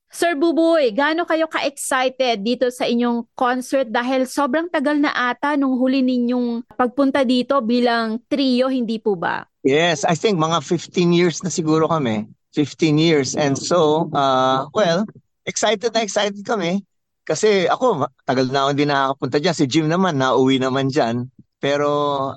Sir 0.07 0.39
Buboy, 0.39 0.95
gaano 0.97 1.29
kayo 1.29 1.45
ka-excited 1.51 2.41
dito 2.41 2.71
sa 2.73 2.89
inyong 2.89 3.27
concert 3.37 3.91
dahil 3.91 4.25
sobrang 4.25 4.71
tagal 4.71 4.97
na 4.97 5.13
ata 5.13 5.59
nung 5.59 5.77
huli 5.77 6.01
ninyong 6.01 6.65
pagpunta 6.73 7.27
dito 7.27 7.61
bilang 7.61 8.23
trio, 8.31 8.71
hindi 8.73 8.97
po 8.97 9.19
ba? 9.19 9.45
Yes, 9.67 10.07
I 10.07 10.15
think 10.15 10.39
mga 10.39 10.63
15 10.63 11.11
years 11.13 11.43
na 11.43 11.51
siguro 11.51 11.91
kami. 11.91 12.25
15 12.55 12.97
years. 12.97 13.37
And 13.37 13.59
so, 13.59 14.09
uh, 14.17 14.71
well, 14.73 15.05
excited 15.45 15.93
na 15.93 16.07
excited 16.07 16.41
kami. 16.47 16.81
Kasi 17.27 17.67
ako, 17.67 18.07
tagal 18.25 18.49
na 18.49 18.65
ako 18.65 18.69
hindi 18.73 18.87
nakakapunta 18.87 19.37
dyan. 19.43 19.57
Si 19.59 19.65
Jim 19.67 19.87
naman, 19.91 20.17
nauwi 20.17 20.63
naman 20.63 20.89
dyan. 20.89 21.29
Pero 21.59 21.91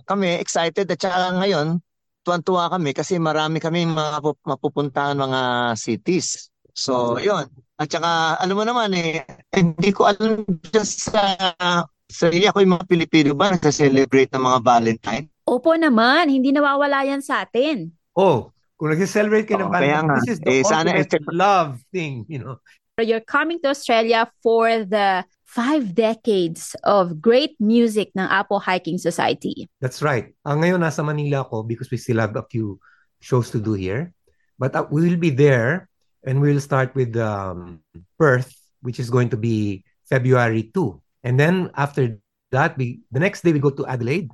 kami, 0.10 0.42
excited. 0.42 0.90
At 0.90 1.00
saka 1.00 1.38
ngayon, 1.38 1.80
tuwan-tuwa 2.24 2.70
kami 2.70 2.92
kasi 2.94 3.18
marami 3.18 3.58
kami 3.64 3.88
mga 3.88 4.20
mapupuntahan 4.46 5.18
mga 5.18 5.42
cities. 5.80 6.52
So, 6.76 7.20
yun. 7.20 7.50
At 7.80 7.92
saka, 7.92 8.40
alam 8.40 8.56
mo 8.56 8.64
naman 8.68 8.92
eh, 8.96 9.24
hindi 9.56 9.90
ko 9.96 10.08
alam 10.08 10.44
just 10.72 11.12
sa 11.12 11.36
sarili 12.10 12.50
ako 12.50 12.66
yung 12.66 12.74
mga 12.76 12.88
Pilipino 12.90 13.30
ba 13.38 13.54
nagsa-celebrate 13.54 14.34
ng 14.34 14.44
mga 14.44 14.60
Valentine? 14.66 15.26
Opo 15.46 15.78
naman, 15.78 16.28
hindi 16.28 16.50
nawawala 16.52 17.06
yan 17.06 17.22
sa 17.22 17.46
atin. 17.46 17.94
Oh, 18.18 18.52
kung 18.76 18.92
nag-celebrate 18.92 19.48
ka 19.48 19.56
ng 19.56 19.70
oh, 19.70 19.74
Valentine, 19.74 20.20
this 20.20 20.38
is 20.38 20.40
the 20.42 20.60
eh, 20.60 20.64
sana 20.66 20.92
love 21.32 21.80
thing, 21.94 22.26
you 22.28 22.42
know. 22.42 22.58
You're 23.00 23.24
coming 23.24 23.64
to 23.64 23.72
Australia 23.72 24.28
for 24.44 24.84
the 24.84 25.24
five 25.50 25.98
decades 25.98 26.78
of 26.86 27.18
great 27.18 27.58
music 27.58 28.14
ng 28.14 28.30
Apo 28.30 28.62
Hiking 28.62 29.02
Society. 29.02 29.66
That's 29.82 30.06
right. 30.06 30.30
Uh, 30.46 30.54
ngayon 30.54 30.86
nasa 30.86 31.02
Manila 31.02 31.42
ako 31.42 31.66
because 31.66 31.90
we 31.90 31.98
still 31.98 32.22
have 32.22 32.38
a 32.38 32.46
few 32.46 32.78
shows 33.18 33.50
to 33.50 33.58
do 33.58 33.74
here. 33.74 34.14
But 34.62 34.78
uh, 34.78 34.86
we 34.94 35.10
will 35.10 35.18
be 35.18 35.34
there 35.34 35.90
and 36.22 36.38
we'll 36.38 36.62
start 36.62 36.94
with 36.94 37.18
um, 37.18 37.82
Perth, 38.22 38.54
which 38.86 39.02
is 39.02 39.10
going 39.10 39.34
to 39.34 39.40
be 39.42 39.82
February 40.06 40.70
2. 40.70 41.02
And 41.26 41.42
then 41.42 41.74
after 41.74 42.22
that, 42.54 42.78
we 42.78 43.02
the 43.10 43.20
next 43.20 43.42
day 43.42 43.50
we 43.50 43.58
go 43.58 43.74
to 43.74 43.90
Adelaide, 43.90 44.30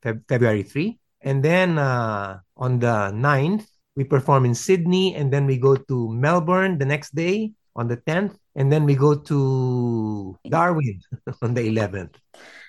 Feb- 0.00 0.24
February 0.24 0.64
3. 0.64 0.96
And 1.20 1.44
then 1.44 1.76
uh, 1.76 2.40
on 2.56 2.80
the 2.80 3.12
9th, 3.12 3.68
we 3.92 4.08
perform 4.08 4.48
in 4.48 4.56
Sydney. 4.56 5.20
And 5.20 5.28
then 5.28 5.44
we 5.44 5.60
go 5.60 5.76
to 5.76 5.96
Melbourne 6.08 6.80
the 6.80 6.88
next 6.88 7.12
day 7.12 7.52
on 7.76 7.86
the 7.86 8.00
10th. 8.08 8.34
And 8.56 8.72
then 8.72 8.84
we 8.88 8.96
go 8.96 9.14
to 9.14 10.36
Darwin 10.48 11.00
on 11.42 11.54
the 11.54 11.62
11th. 11.62 12.16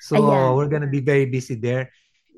So 0.04 0.20
Ayan. 0.20 0.56
we're 0.56 0.68
going 0.68 0.84
to 0.84 0.92
be 0.92 1.00
very 1.00 1.26
busy 1.26 1.56
there. 1.56 1.90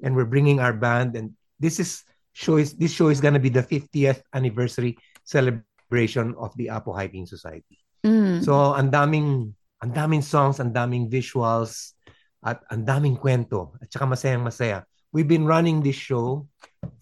And 0.06 0.16
we're 0.16 0.30
bringing 0.30 0.62
our 0.62 0.72
band. 0.72 1.18
And 1.18 1.34
this 1.60 1.82
is 1.82 2.06
show 2.32 2.56
is 2.56 2.78
this 2.78 2.94
show 2.94 3.10
is 3.10 3.20
going 3.20 3.34
to 3.34 3.44
be 3.44 3.50
the 3.50 3.66
50th 3.66 4.22
anniversary 4.32 4.96
celebration 5.26 6.38
of 6.40 6.56
the 6.56 6.70
Apo 6.70 6.94
Hiking 6.94 7.26
Society. 7.26 7.82
Mm. 8.06 8.46
So, 8.46 8.78
ang 8.78 8.96
daming 8.96 9.52
ang 9.84 9.92
daming 9.92 10.24
songs, 10.24 10.64
ang 10.64 10.72
daming 10.72 11.12
visuals, 11.12 12.00
at 12.44 12.64
ang 12.72 12.88
daming 12.88 13.20
kwento. 13.20 13.76
At 13.84 13.92
saka 13.92 14.08
masayang 14.08 14.46
masaya. 14.46 14.88
We've 15.12 15.28
been 15.28 15.50
running 15.50 15.82
this 15.82 15.98
show 15.98 16.48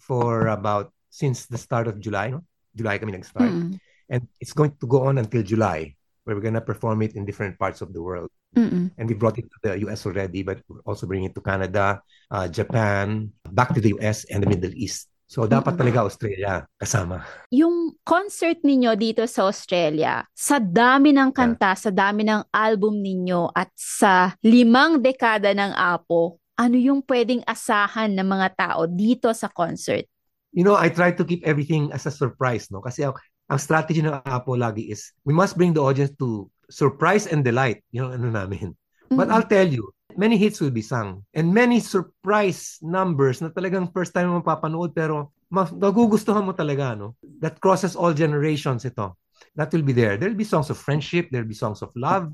for 0.02 0.48
about 0.48 0.90
since 1.12 1.46
the 1.46 1.60
start 1.60 1.86
of 1.86 2.00
July. 2.00 2.34
No? 2.34 2.42
July 2.74 2.98
kami 2.98 3.14
nag-start. 3.18 3.52
Mm. 3.52 3.78
And 4.10 4.28
it's 4.40 4.54
going 4.54 4.76
to 4.80 4.88
go 4.88 5.08
on 5.08 5.18
until 5.18 5.44
July, 5.44 5.96
where 6.24 6.36
we're 6.36 6.46
going 6.46 6.60
to 6.60 6.64
perform 6.64 7.02
it 7.02 7.16
in 7.16 7.26
different 7.26 7.60
parts 7.60 7.82
of 7.82 7.94
the 7.94 8.02
world. 8.02 8.32
Mm-mm. 8.56 8.92
And 8.98 9.06
we 9.08 9.16
brought 9.16 9.38
it 9.38 9.48
to 9.52 9.58
the 9.64 9.74
US 9.88 10.06
already, 10.06 10.44
but 10.44 10.64
we're 10.68 10.82
also 10.88 11.08
bringing 11.08 11.30
it 11.30 11.36
to 11.36 11.42
Canada, 11.42 12.02
uh, 12.32 12.48
Japan, 12.48 13.32
back 13.52 13.76
to 13.76 13.82
the 13.82 13.94
US, 14.00 14.24
and 14.32 14.44
the 14.44 14.50
Middle 14.50 14.74
East. 14.74 15.08
So, 15.28 15.44
dapat 15.44 15.76
mm-hmm. 15.76 15.80
talaga 15.84 16.08
Australia 16.08 16.52
kasama. 16.80 17.28
Yung 17.52 18.00
concert 18.08 18.64
ninyo 18.64 18.96
dito 18.96 19.28
sa 19.28 19.52
Australia, 19.52 20.24
sa 20.32 20.56
dami 20.56 21.12
ng 21.12 21.36
kanta, 21.36 21.76
yeah. 21.76 21.84
sa 21.84 21.92
dami 21.92 22.24
ng 22.24 22.48
album 22.48 23.04
ninyo, 23.04 23.52
at 23.52 23.68
sa 23.76 24.32
limang 24.40 25.04
dekada 25.04 25.52
ng 25.52 25.76
Apo, 25.76 26.40
ano 26.56 26.80
yung 26.80 27.04
pwedeng 27.04 27.44
asahan 27.44 28.16
ng 28.16 28.24
mga 28.24 28.48
tao 28.56 28.88
dito 28.88 29.28
sa 29.36 29.52
concert? 29.52 30.08
You 30.56 30.64
know, 30.64 30.80
I 30.80 30.88
try 30.96 31.12
to 31.12 31.28
keep 31.28 31.44
everything 31.44 31.92
as 31.92 32.08
a 32.08 32.14
surprise, 32.16 32.72
no? 32.72 32.80
Kasi 32.80 33.04
ang, 33.50 33.60
strategy 33.60 34.04
ng 34.04 34.14
Apo 34.28 34.56
lagi 34.60 34.92
is, 34.92 35.16
we 35.24 35.34
must 35.34 35.56
bring 35.56 35.72
the 35.72 35.84
audience 35.84 36.12
to 36.20 36.52
surprise 36.70 37.28
and 37.28 37.44
delight. 37.44 37.84
Yung 37.96 38.12
ano 38.12 38.28
namin. 38.32 38.76
Mm-hmm. 38.76 39.16
But 39.16 39.32
I'll 39.32 39.48
tell 39.48 39.68
you, 39.68 39.88
many 40.20 40.36
hits 40.36 40.60
will 40.60 40.74
be 40.74 40.84
sung. 40.84 41.24
And 41.32 41.54
many 41.54 41.80
surprise 41.80 42.82
numbers 42.82 43.40
na 43.40 43.54
talagang 43.54 43.94
first 43.94 44.12
time 44.12 44.34
mo 44.34 44.42
mapapanood 44.44 44.92
pero 44.92 45.32
magugustuhan 45.52 46.44
mo 46.44 46.52
talaga, 46.52 46.98
no? 46.98 47.16
That 47.40 47.62
crosses 47.64 47.96
all 47.96 48.12
generations 48.12 48.84
ito. 48.84 49.16
That 49.56 49.72
will 49.72 49.86
be 49.86 49.94
there. 49.94 50.18
There'll 50.18 50.38
be 50.38 50.48
songs 50.48 50.70
of 50.70 50.78
friendship, 50.78 51.30
there'll 51.32 51.48
be 51.48 51.56
songs 51.56 51.82
of 51.82 51.94
love, 51.96 52.34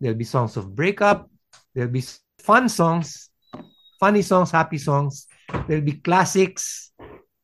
there'll 0.00 0.16
be 0.16 0.24
songs 0.24 0.56
of 0.56 0.72
breakup, 0.72 1.28
there'll 1.74 1.92
be 1.92 2.06
fun 2.40 2.68
songs, 2.70 3.30
funny 4.00 4.22
songs, 4.22 4.50
happy 4.50 4.78
songs, 4.78 5.26
there'll 5.66 5.84
be 5.84 6.00
classics. 6.00 6.92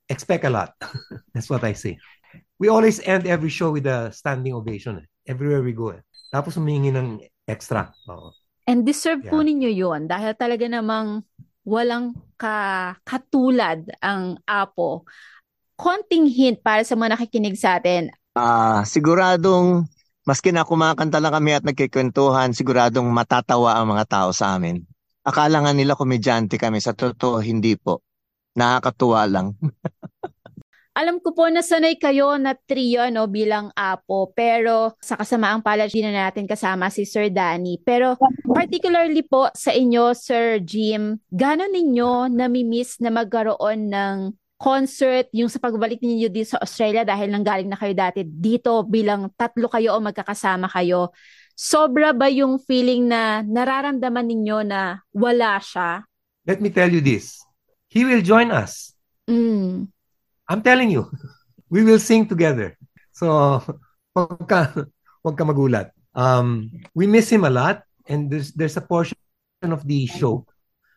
Expect 0.08 0.44
a 0.44 0.50
lot. 0.50 0.74
That's 1.34 1.50
what 1.50 1.62
I 1.62 1.74
say. 1.74 1.98
We 2.60 2.68
always 2.68 3.00
end 3.00 3.24
every 3.24 3.48
show 3.48 3.72
with 3.72 3.88
a 3.88 4.12
standing 4.12 4.52
ovation. 4.52 5.00
Eh. 5.00 5.06
Everywhere 5.32 5.64
we 5.64 5.72
go. 5.72 5.96
Eh. 5.96 6.04
Tapos 6.28 6.60
humingi 6.60 6.92
ng 6.92 7.24
extra. 7.48 7.88
Oo. 8.04 8.36
And 8.68 8.84
deserve 8.84 9.24
yeah. 9.24 9.32
po 9.32 9.40
ninyo 9.40 9.72
yon 9.72 10.04
dahil 10.04 10.36
talaga 10.36 10.68
namang 10.68 11.24
walang 11.64 12.12
ka, 12.36 12.94
katulad 13.02 13.88
ang 14.04 14.36
Apo. 14.44 15.08
Konting 15.80 16.28
hint 16.28 16.60
para 16.60 16.84
sa 16.84 16.92
mga 16.94 17.16
nakikinig 17.16 17.56
sa 17.56 17.80
atin. 17.80 18.12
Ah, 18.36 18.44
uh, 18.44 18.80
siguradong 18.84 19.88
maski 20.28 20.52
na 20.52 20.68
kumakanta 20.68 21.18
lang 21.18 21.32
kami 21.32 21.56
at 21.56 21.64
nagkikwentuhan, 21.64 22.52
siguradong 22.52 23.08
matatawa 23.08 23.80
ang 23.80 23.90
mga 23.90 24.04
tao 24.06 24.28
sa 24.36 24.54
amin. 24.54 24.84
Akala 25.24 25.64
nga 25.64 25.72
nila 25.72 25.96
komedyante 25.96 26.60
kami, 26.60 26.78
sa 26.84 26.92
totoo 26.92 27.40
hindi 27.40 27.74
po. 27.80 28.04
Nakakatuwa 28.54 29.24
lang. 29.24 29.56
Alam 31.00 31.16
ko 31.16 31.32
po 31.32 31.48
na 31.48 31.64
sanay 31.64 31.96
kayo 31.96 32.36
na 32.36 32.52
trio 32.52 33.08
no, 33.08 33.24
bilang 33.24 33.72
apo, 33.72 34.28
pero 34.36 34.92
sa 35.00 35.16
kasamaang 35.16 35.64
palad, 35.64 35.88
na 35.88 36.28
natin 36.28 36.44
kasama 36.44 36.92
si 36.92 37.08
Sir 37.08 37.32
Danny. 37.32 37.80
Pero 37.80 38.20
particularly 38.44 39.24
po 39.24 39.48
sa 39.56 39.72
inyo, 39.72 40.12
Sir 40.12 40.60
Jim, 40.60 41.16
gano'n 41.32 41.72
ninyo 41.72 42.28
nami-miss 42.28 43.00
na 43.00 43.08
magkaroon 43.08 43.88
ng 43.88 44.16
concert, 44.60 45.32
yung 45.32 45.48
sa 45.48 45.56
pagbalik 45.56 46.04
ninyo 46.04 46.28
dito 46.28 46.52
sa 46.52 46.60
Australia 46.60 47.00
dahil 47.00 47.32
nanggaling 47.32 47.72
na 47.72 47.80
kayo 47.80 47.96
dati 47.96 48.20
dito 48.28 48.84
bilang 48.84 49.32
tatlo 49.32 49.72
kayo 49.72 49.96
o 49.96 50.04
magkakasama 50.04 50.68
kayo. 50.68 51.16
Sobra 51.56 52.12
ba 52.12 52.28
yung 52.28 52.60
feeling 52.60 53.08
na 53.08 53.40
nararamdaman 53.40 54.28
ninyo 54.28 54.58
na 54.68 55.00
wala 55.16 55.56
siya? 55.64 56.04
Let 56.44 56.60
me 56.60 56.68
tell 56.68 56.92
you 56.92 57.00
this. 57.00 57.40
He 57.88 58.04
will 58.04 58.20
join 58.20 58.52
us. 58.52 58.92
Mm. 59.28 59.59
I'm 60.50 60.66
telling 60.66 60.90
you, 60.90 61.06
we 61.70 61.86
will 61.86 62.02
sing 62.02 62.26
together. 62.26 62.74
So, 63.14 63.62
wag 64.18 64.50
ka, 64.50 64.74
wag 65.22 65.38
ka 65.38 65.46
magulat. 65.46 65.94
Um, 66.10 66.74
we 66.90 67.06
miss 67.06 67.30
him 67.30 67.46
a 67.46 67.54
lot 67.54 67.86
and 68.10 68.26
there's 68.26 68.50
there's 68.58 68.74
a 68.74 68.82
portion 68.82 69.14
of 69.62 69.86
the 69.86 70.10
show 70.10 70.42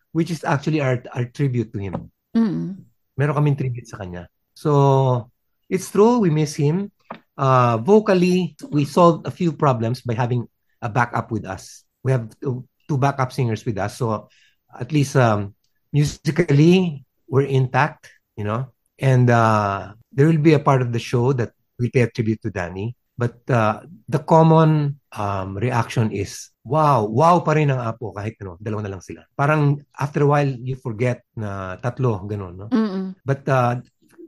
which 0.10 0.34
is 0.34 0.42
actually 0.42 0.82
our 0.82 0.98
our 1.14 1.30
tribute 1.30 1.70
to 1.70 1.78
him. 1.78 2.10
Mm. 2.34 2.82
Meron 3.14 3.38
kaming 3.38 3.58
tribute 3.62 3.86
sa 3.86 4.02
kanya. 4.02 4.26
So, 4.58 5.30
it's 5.70 5.94
true 5.94 6.18
we 6.18 6.34
miss 6.34 6.58
him. 6.58 6.90
Uh, 7.38 7.78
vocally, 7.78 8.58
we 8.74 8.90
solved 8.90 9.30
a 9.30 9.34
few 9.34 9.54
problems 9.54 10.02
by 10.02 10.18
having 10.18 10.50
a 10.82 10.90
backup 10.90 11.30
with 11.30 11.46
us. 11.46 11.86
We 12.02 12.10
have 12.10 12.34
two, 12.42 12.66
two 12.90 12.98
backup 12.98 13.30
singers 13.30 13.62
with 13.66 13.78
us. 13.78 14.02
So, 14.02 14.30
at 14.74 14.90
least 14.90 15.14
um, 15.14 15.54
musically, 15.94 17.06
we're 17.30 17.46
intact, 17.46 18.10
you 18.34 18.46
know. 18.46 18.73
And 19.04 19.28
uh, 19.28 20.00
there 20.16 20.32
will 20.32 20.40
be 20.40 20.56
a 20.56 20.64
part 20.64 20.80
of 20.80 20.96
the 20.96 21.04
show 21.04 21.36
that 21.36 21.52
will 21.76 21.92
pay 21.92 22.08
a 22.08 22.10
tribute 22.10 22.40
to 22.48 22.50
Danny. 22.56 22.96
But 23.20 23.44
uh, 23.52 23.84
the 24.08 24.24
common 24.24 24.98
um, 25.12 25.60
reaction 25.60 26.10
is, 26.16 26.50
wow, 26.64 27.04
wow 27.06 27.44
pa 27.44 27.54
rin 27.60 27.70
ang 27.70 27.84
apo 27.84 28.16
kahit 28.16 28.40
ano, 28.42 28.58
dalawa 28.58 28.82
na 28.88 28.92
lang 28.98 29.04
sila. 29.04 29.22
Parang 29.36 29.78
after 30.00 30.24
a 30.24 30.30
while, 30.32 30.50
you 30.50 30.80
forget 30.80 31.22
na 31.36 31.78
tatlo, 31.78 32.24
ganun, 32.26 32.58
no? 32.58 32.68
Mm-mm. 32.72 33.14
But 33.22 33.44
uh, 33.46 33.84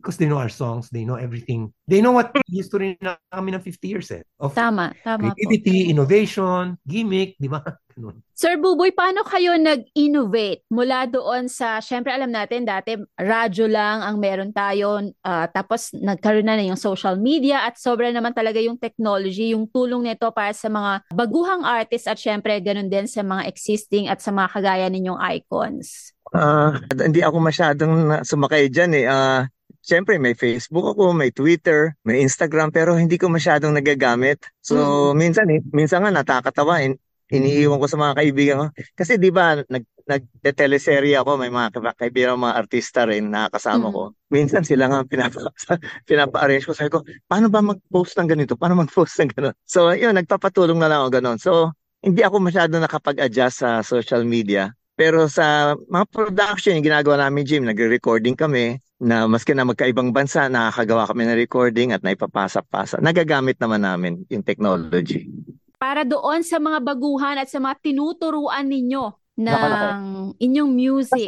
because 0.06 0.22
they 0.22 0.30
know 0.30 0.38
our 0.38 0.54
songs, 0.54 0.94
they 0.94 1.02
know 1.02 1.18
everything. 1.18 1.74
They 1.90 1.98
know 1.98 2.14
what 2.14 2.30
history 2.46 2.94
na 3.02 3.18
kami 3.34 3.58
ng 3.58 3.66
50 3.66 3.90
years 3.90 4.14
eh. 4.14 4.22
Of 4.38 4.54
Tama, 4.54 4.94
tama 5.02 5.34
po. 5.34 5.34
creativity, 5.34 5.90
innovation, 5.90 6.78
gimmick, 6.86 7.34
di 7.42 7.50
ba? 7.50 7.66
Ganun. 7.98 8.22
Sir 8.38 8.60
Buboy, 8.62 8.94
paano 8.94 9.26
kayo 9.26 9.58
nag-innovate 9.58 10.68
mula 10.70 11.10
doon 11.10 11.50
sa, 11.50 11.82
syempre 11.82 12.12
alam 12.14 12.30
natin 12.30 12.68
dati 12.68 13.00
radyo 13.18 13.66
lang 13.66 14.04
ang 14.06 14.22
meron 14.22 14.52
tayo, 14.54 15.02
ah, 15.26 15.48
tapos 15.50 15.90
nagkaroon 15.96 16.46
na 16.46 16.60
na 16.60 16.70
yung 16.70 16.78
social 16.78 17.18
media 17.18 17.66
at 17.66 17.80
sobra 17.82 18.12
naman 18.14 18.36
talaga 18.36 18.62
yung 18.62 18.78
technology, 18.78 19.58
yung 19.58 19.66
tulong 19.72 20.06
nito 20.06 20.30
para 20.36 20.54
sa 20.54 20.70
mga 20.70 21.08
baguhang 21.16 21.64
artists 21.66 22.06
at 22.06 22.20
syempre 22.20 22.54
ganun 22.60 22.92
din 22.92 23.08
sa 23.10 23.24
mga 23.24 23.48
existing 23.48 24.12
at 24.12 24.20
sa 24.20 24.30
mga 24.30 24.52
kagaya 24.54 24.86
ninyong 24.92 25.18
icons. 25.40 26.12
Ah, 26.36 26.76
hindi 27.00 27.24
ako 27.24 27.38
masyadong 27.40 27.94
na- 28.12 28.24
sumakay 28.28 28.68
dyan 28.68 28.92
eh. 28.92 29.06
Ah, 29.08 29.48
Siyempre, 29.86 30.18
may 30.18 30.34
Facebook 30.34 30.98
ako, 30.98 31.14
may 31.14 31.30
Twitter, 31.30 31.94
may 32.02 32.26
Instagram, 32.26 32.74
pero 32.74 32.98
hindi 32.98 33.22
ko 33.22 33.30
masyadong 33.30 33.78
nagagamit. 33.78 34.42
So, 34.58 35.14
minsan, 35.14 35.46
eh, 35.54 35.62
minsan 35.70 36.02
nga 36.02 36.10
natakatawa. 36.10 36.82
In, 36.82 36.98
iniiwan 37.30 37.78
ko 37.78 37.86
sa 37.86 37.98
mga 38.02 38.18
kaibigan 38.18 38.56
ko. 38.58 38.66
Kasi 38.98 39.22
di 39.22 39.30
ba, 39.30 39.62
nag, 39.62 39.86
nag-teleserye 40.06 41.18
ako, 41.18 41.38
may 41.38 41.54
mga 41.54 41.78
kaibigan, 41.98 42.38
mga 42.38 42.58
artista 42.58 43.06
rin 43.06 43.30
na 43.30 43.46
kasama 43.50 43.90
Mm. 43.90 43.94
ko. 43.94 44.02
Minsan 44.34 44.62
sila 44.66 44.90
nga 44.90 45.06
pinapa, 45.06 45.38
pinapa-arrange 46.10 46.66
ko. 46.66 46.74
Sabi 46.74 46.90
ko, 46.90 47.06
paano 47.30 47.50
ba 47.50 47.62
mag-post 47.62 48.18
ng 48.18 48.30
ganito? 48.30 48.58
Paano 48.58 48.82
mag-post 48.82 49.22
ng 49.22 49.30
gano'n? 49.38 49.56
So, 49.66 49.94
yun, 49.94 50.18
nagpapatulong 50.18 50.78
na 50.82 50.90
lang 50.90 51.00
ako 51.06 51.10
gano'n. 51.22 51.38
So, 51.38 51.74
hindi 52.02 52.22
ako 52.22 52.38
masyado 52.42 52.78
nakapag-adjust 52.78 53.58
sa 53.66 53.70
social 53.82 54.26
media. 54.26 54.70
Pero 54.96 55.28
sa 55.28 55.76
mga 55.92 56.06
production, 56.08 56.80
yung 56.80 56.88
ginagawa 56.88 57.28
namin, 57.28 57.44
Jim, 57.44 57.64
nagre-recording 57.68 58.40
kami 58.40 58.80
na 58.96 59.28
maski 59.28 59.52
na 59.52 59.68
magkaibang 59.68 60.16
bansa, 60.16 60.48
nakakagawa 60.48 61.12
kami 61.12 61.28
ng 61.28 61.36
recording 61.36 61.92
at 61.92 62.00
naipapasa-pasa. 62.00 63.04
Nagagamit 63.04 63.60
naman 63.60 63.84
namin 63.84 64.24
yung 64.32 64.40
technology. 64.40 65.28
Para 65.76 66.08
doon 66.08 66.48
sa 66.48 66.64
mga 66.64 66.80
baguhan 66.80 67.36
at 67.36 67.52
sa 67.52 67.60
mga 67.60 67.76
tinuturuan 67.84 68.64
ninyo 68.72 69.12
ng 69.36 69.52
Nakalaki. 69.52 70.40
inyong 70.40 70.72
music, 70.72 71.28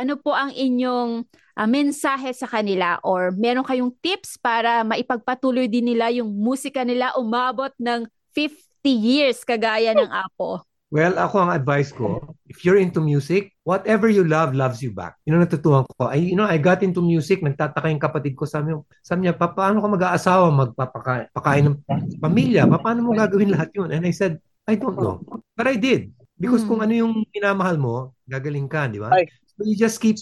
ano 0.00 0.16
po 0.16 0.32
ang 0.32 0.48
inyong 0.56 1.28
ah, 1.60 1.68
mensahe 1.68 2.32
sa 2.32 2.48
kanila 2.48 2.96
or 3.04 3.36
meron 3.36 3.68
kayong 3.68 3.92
tips 4.00 4.40
para 4.40 4.80
maipagpatuloy 4.80 5.68
din 5.68 5.92
nila 5.92 6.08
yung 6.08 6.32
musika 6.32 6.88
nila 6.88 7.12
umabot 7.20 7.68
ng 7.76 8.08
50 8.32 8.56
years 8.88 9.44
kagaya 9.44 9.92
ng 9.92 10.08
Apo? 10.08 10.64
Well, 10.88 11.20
ako 11.20 11.36
ang 11.44 11.52
advice 11.52 11.92
ko, 11.92 12.32
if 12.54 12.62
you're 12.62 12.78
into 12.78 13.02
music, 13.02 13.50
whatever 13.66 14.06
you 14.06 14.22
love, 14.22 14.54
loves 14.54 14.78
you 14.78 14.94
back. 14.94 15.18
Yun 15.26 15.42
ang 15.42 15.50
natutuhan 15.50 15.82
ko. 15.90 16.06
I, 16.06 16.22
you 16.22 16.38
know, 16.38 16.46
I 16.46 16.62
got 16.62 16.86
into 16.86 17.02
music, 17.02 17.42
nagtataka 17.42 17.90
yung 17.90 17.98
kapatid 17.98 18.38
ko, 18.38 18.46
sabi, 18.46 18.70
niya- 18.70 18.86
sabi 19.02 19.26
niya, 19.26 19.34
"Pa- 19.34 19.50
paano 19.50 19.82
ka 19.82 19.90
mag-aasawa, 19.90 20.54
magpapakain 20.54 21.66
ng 21.66 21.76
pamilya? 22.22 22.70
Pa- 22.70 22.78
Paano 22.78 23.02
mo 23.02 23.10
gagawin 23.10 23.50
lahat 23.50 23.74
yun? 23.74 23.90
And 23.90 24.06
I 24.06 24.14
said, 24.14 24.38
I 24.70 24.78
don't 24.78 24.94
know. 24.94 25.18
But 25.58 25.66
I 25.66 25.74
did. 25.74 26.14
Because 26.38 26.62
Mm. 26.62 26.68
kung 26.70 26.80
ano 26.86 26.92
yung 26.94 27.12
minamahal 27.34 27.76
mo, 27.76 28.14
gagaling 28.30 28.70
ka, 28.70 28.86
di 28.86 29.02
ba? 29.02 29.10
Ay. 29.10 29.26
So 29.58 29.66
you 29.66 29.74
just 29.74 29.98
keep, 29.98 30.14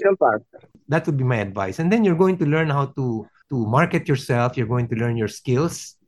that 0.88 1.04
would 1.04 1.16
be 1.20 1.24
my 1.24 1.40
advice. 1.44 1.80
And 1.80 1.92
then 1.92 2.04
you're 2.04 2.18
going 2.18 2.40
to 2.40 2.48
learn 2.48 2.72
how 2.72 2.88
to 2.96 3.28
to 3.52 3.56
market 3.68 4.08
yourself, 4.08 4.56
you're 4.56 4.68
going 4.68 4.88
to 4.88 4.96
learn 4.96 5.20
your 5.20 5.28
skills. 5.28 6.00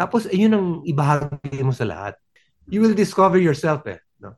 Tapos, 0.00 0.24
ayun 0.28 0.52
ang 0.56 0.68
ibahagi 0.84 1.60
mo 1.60 1.72
sa 1.72 1.84
lahat. 1.84 2.16
You 2.68 2.80
will 2.80 2.96
discover 2.96 3.36
yourself 3.36 3.84
eh. 3.84 4.00
No? 4.16 4.32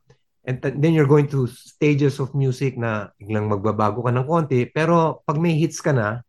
And 0.49 0.57
th- 0.57 0.81
then 0.81 0.97
you're 0.97 1.05
going 1.05 1.29
to 1.29 1.45
stages 1.45 2.17
of 2.17 2.33
music 2.33 2.73
na 2.73 3.13
biglang 3.21 3.45
magbabago 3.45 4.01
ka 4.01 4.09
ng 4.09 4.25
konti. 4.25 4.65
Pero 4.65 5.21
pag 5.21 5.37
may 5.37 5.53
hits 5.53 5.77
ka 5.77 5.93
na, 5.93 6.25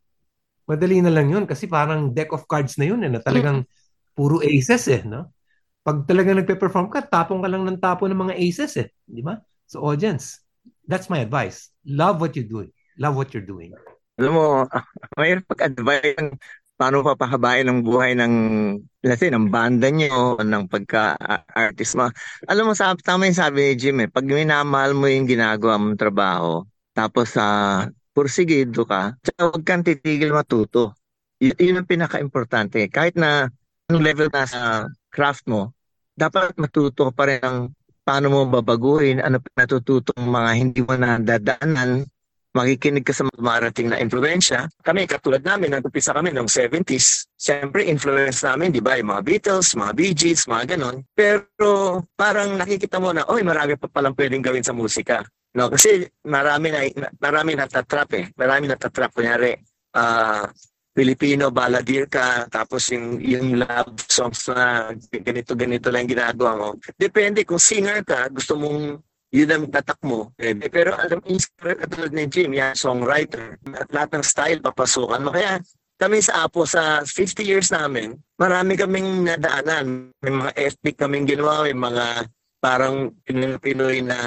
madali 0.68 1.00
na 1.00 1.08
lang 1.08 1.32
yun 1.32 1.48
kasi 1.48 1.64
parang 1.64 2.12
deck 2.12 2.28
of 2.36 2.44
cards 2.44 2.76
na 2.76 2.84
yun 2.92 3.00
eh, 3.00 3.08
na 3.08 3.24
talagang 3.24 3.64
puro 4.12 4.44
aces 4.44 4.92
eh. 4.92 5.00
No? 5.08 5.32
Pag 5.80 6.04
talagang 6.04 6.36
nagpe-perform 6.36 6.92
ka, 6.92 7.00
tapong 7.00 7.40
ka 7.40 7.48
lang 7.48 7.64
ng 7.64 7.80
tapo 7.80 8.04
ng 8.04 8.28
mga 8.28 8.36
aces 8.36 8.76
eh. 8.76 8.92
Di 9.08 9.24
ba? 9.24 9.40
So 9.64 9.80
audience, 9.80 10.44
that's 10.84 11.08
my 11.08 11.24
advice. 11.24 11.72
Love 11.88 12.20
what 12.20 12.36
you 12.36 12.44
do. 12.44 12.68
Love 13.00 13.16
what 13.16 13.32
you're 13.32 13.48
doing. 13.48 13.72
Alam 14.20 14.32
mo, 14.36 14.44
mahirap 15.16 15.48
pag-advise 15.48 16.20
ng 16.20 16.36
paano 16.80 17.04
papahabain 17.04 17.68
ang 17.68 17.84
buhay 17.84 18.16
ng, 18.16 18.34
let's 19.04 19.20
say, 19.20 19.28
ng 19.28 19.52
banda 19.52 19.92
nyo, 19.92 20.40
ng 20.40 20.64
pagka-artist 20.64 21.92
mo. 22.00 22.08
Alam 22.48 22.72
mo, 22.72 22.72
sa, 22.72 22.96
tama 22.96 23.28
yung 23.28 23.36
sabi 23.36 23.68
ni 23.68 23.72
Jim 23.76 24.00
eh, 24.00 24.08
pag 24.08 24.24
minamahal 24.24 24.96
mo 24.96 25.04
yung 25.04 25.28
ginagawa 25.28 25.76
mong 25.76 26.00
trabaho, 26.00 26.64
tapos 26.96 27.36
sa 27.36 27.44
pursigido 28.16 28.88
ka, 28.88 29.12
huwag 29.36 29.60
kang 29.68 29.84
titigil 29.84 30.32
matuto. 30.32 30.96
Y- 31.36 31.52
yun 31.60 31.84
ang 31.84 31.88
pinaka-importante. 31.88 32.88
Kahit 32.88 33.12
na 33.12 33.52
anong 33.92 34.00
level 34.00 34.28
na 34.32 34.48
sa 34.48 34.88
craft 35.12 35.44
mo, 35.52 35.76
dapat 36.16 36.56
matuto 36.56 37.12
pa 37.12 37.28
rin 37.28 37.44
ng 37.44 37.76
paano 38.08 38.32
mo 38.32 38.48
babaguhin, 38.48 39.20
ano 39.20 39.36
natututong 39.52 40.24
mga 40.24 40.50
hindi 40.56 40.80
mo 40.80 40.96
nadadaanan, 40.96 42.08
makikinig 42.54 43.06
ka 43.06 43.14
sa 43.14 43.26
marating 43.38 43.90
na 43.90 43.98
influensya. 44.02 44.66
Kami, 44.82 45.06
katulad 45.06 45.42
namin, 45.42 45.78
nag-upisa 45.78 46.10
kami 46.10 46.34
noong 46.34 46.50
70s. 46.50 47.30
Siyempre, 47.38 47.86
influence 47.86 48.42
namin, 48.42 48.74
di 48.74 48.82
ba, 48.82 48.98
yung 48.98 49.14
mga 49.14 49.22
Beatles, 49.22 49.78
mga 49.78 49.92
Bee 49.94 50.14
Gees, 50.14 50.50
mga 50.50 50.76
ganon. 50.76 51.06
Pero 51.14 52.02
parang 52.18 52.58
nakikita 52.58 52.98
mo 52.98 53.14
na, 53.14 53.22
oy, 53.30 53.46
marami 53.46 53.78
pa 53.78 53.86
palang 53.86 54.14
pwedeng 54.18 54.42
gawin 54.42 54.66
sa 54.66 54.74
musika. 54.74 55.22
No, 55.50 55.66
kasi 55.66 56.06
marami 56.22 56.70
na 56.70 56.86
marami 57.18 57.58
natatrap 57.58 58.10
eh. 58.14 58.30
Marami 58.38 58.70
natatrap 58.70 59.10
kunyari 59.10 59.58
ah 59.98 60.46
Filipino 60.94 61.50
baladir 61.50 62.06
ka 62.06 62.46
tapos 62.46 62.90
yung 62.94 63.18
yung 63.18 63.58
love 63.58 63.98
songs 64.06 64.46
na 64.50 64.94
ganito 65.10 65.58
ganito 65.58 65.90
lang 65.90 66.06
ginagawa 66.06 66.54
mo. 66.54 66.68
Depende 66.94 67.42
kung 67.42 67.58
singer 67.58 68.06
ka, 68.06 68.30
gusto 68.30 68.54
mong 68.54 69.02
yun 69.30 69.50
ang 69.50 69.64
tatak 69.70 69.98
mo. 70.02 70.34
Pwede. 70.34 70.66
Pero 70.70 70.94
alam 70.98 71.22
mo, 71.22 71.38
katulad 71.58 72.10
ni 72.10 72.26
Jim, 72.26 72.50
yan, 72.50 72.74
songwriter. 72.74 73.58
At 73.78 73.88
lahat 73.94 74.10
ng 74.18 74.24
style 74.26 74.58
papasukan 74.58 75.22
mo. 75.22 75.30
Kaya 75.30 75.62
kami 76.02 76.18
sa 76.18 76.46
Apo, 76.48 76.66
sa 76.66 77.06
50 77.06 77.46
years 77.46 77.70
namin, 77.70 78.18
marami 78.40 78.74
kaming 78.74 79.28
nadaanan. 79.28 80.10
May 80.24 80.32
mga 80.34 80.52
ethnic 80.58 80.96
kaming 80.98 81.30
ginawa, 81.30 81.68
may 81.68 81.76
mga 81.76 82.26
parang 82.60 83.14
Pinoy 83.62 84.04
na, 84.04 84.18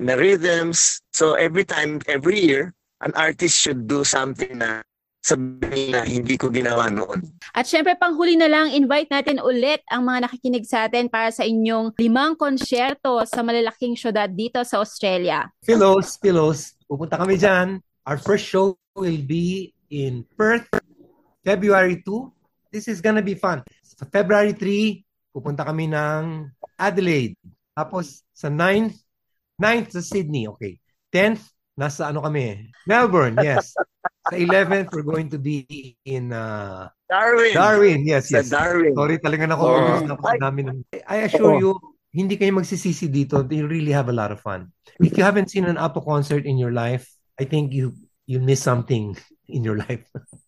na 0.00 0.14
rhythms. 0.16 1.02
So 1.12 1.34
every 1.34 1.68
time, 1.68 2.00
every 2.08 2.40
year, 2.40 2.72
an 3.02 3.12
artist 3.18 3.58
should 3.58 3.86
do 3.90 4.06
something 4.06 4.58
na 4.58 4.86
sabihin 5.22 5.94
na 5.94 6.02
hindi 6.02 6.34
ko 6.34 6.50
ginawa 6.50 6.90
noon. 6.90 7.22
At 7.54 7.70
syempre, 7.70 7.94
panghuli 7.94 8.34
na 8.34 8.50
lang, 8.50 8.74
invite 8.74 9.08
natin 9.08 9.38
ulit 9.38 9.80
ang 9.86 10.02
mga 10.02 10.26
nakikinig 10.26 10.66
sa 10.66 10.90
atin 10.90 11.06
para 11.06 11.30
sa 11.30 11.46
inyong 11.46 11.94
limang 11.94 12.34
konsyerto 12.34 13.22
sa 13.22 13.40
malalaking 13.46 13.94
syudad 13.94 14.26
dito 14.26 14.58
sa 14.66 14.82
Australia. 14.82 15.46
Pillows, 15.62 16.18
pillows. 16.18 16.74
Pupunta 16.90 17.14
kami 17.14 17.38
dyan. 17.38 17.78
Our 18.02 18.18
first 18.18 18.50
show 18.50 18.74
will 18.98 19.22
be 19.22 19.70
in 19.92 20.26
Perth, 20.34 20.66
February 21.44 22.02
2, 22.02 22.72
this 22.72 22.88
is 22.88 23.04
gonna 23.04 23.22
be 23.22 23.36
fun. 23.36 23.60
Sa 23.84 24.08
February 24.08 24.56
3, 24.56 25.04
pupunta 25.36 25.62
kami 25.62 25.86
ng 25.92 26.48
Adelaide. 26.80 27.36
Tapos 27.76 28.24
sa 28.32 28.48
9th, 28.48 28.96
9th 29.60 29.88
sa 29.94 30.02
Sydney, 30.02 30.48
okay. 30.48 30.80
10th, 31.12 31.44
nasa 31.76 32.08
ano 32.08 32.24
kami? 32.24 32.72
Melbourne, 32.88 33.36
yes. 33.44 33.76
Sa 34.32 34.40
11th, 34.40 34.88
we're 34.96 35.04
going 35.06 35.28
to 35.28 35.36
be 35.38 35.64
in 36.08 36.32
uh, 36.32 36.88
Darwin. 37.06 37.52
Darwin, 37.52 37.98
yes, 38.08 38.32
Sa 38.32 38.40
yes. 38.40 38.48
Darwin. 38.48 38.96
Sorry 38.96 39.20
talaga 39.20 39.44
na 39.44 39.56
Oh. 39.60 40.00
na 40.00 40.16
pa 40.16 40.34
namin. 40.40 40.80
I 41.06 41.28
assure 41.28 41.60
you, 41.60 41.76
hindi 42.12 42.36
kayo 42.36 42.56
magsisisi 42.56 43.08
dito. 43.08 43.44
You 43.44 43.68
really 43.68 43.92
have 43.92 44.08
a 44.08 44.16
lot 44.16 44.32
of 44.32 44.40
fun. 44.40 44.72
If 45.00 45.16
you 45.16 45.24
haven't 45.24 45.52
seen 45.52 45.68
an 45.68 45.76
Apo 45.76 46.00
concert 46.00 46.44
in 46.48 46.56
your 46.56 46.72
life, 46.72 47.04
I 47.36 47.44
think 47.44 47.72
you 47.72 47.92
you 48.24 48.40
miss 48.40 48.64
something 48.64 49.12
in 49.52 49.64
your 49.64 49.76
life. 49.76 50.04